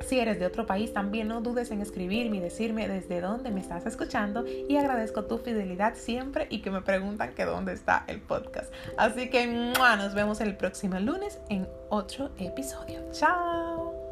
Si 0.00 0.18
eres 0.18 0.38
de 0.38 0.46
otro 0.46 0.66
país, 0.66 0.92
también 0.92 1.28
no 1.28 1.40
dudes 1.40 1.70
en 1.70 1.80
escribirme 1.80 2.38
y 2.38 2.40
decirme 2.40 2.88
desde 2.88 3.20
dónde 3.20 3.50
me 3.50 3.60
estás 3.60 3.86
escuchando 3.86 4.44
y 4.46 4.76
agradezco 4.76 5.24
tu 5.24 5.38
fidelidad 5.38 5.94
siempre 5.94 6.46
y 6.50 6.60
que 6.60 6.70
me 6.70 6.82
preguntan 6.82 7.34
que 7.34 7.44
dónde 7.44 7.72
está 7.72 8.04
el 8.08 8.20
podcast. 8.20 8.72
Así 8.96 9.30
que 9.30 9.46
nos 9.46 10.14
vemos 10.14 10.40
el 10.40 10.56
próximo 10.56 10.98
lunes 10.98 11.38
en 11.48 11.68
otro 11.88 12.30
episodio. 12.38 13.00
Chao. 13.12 14.03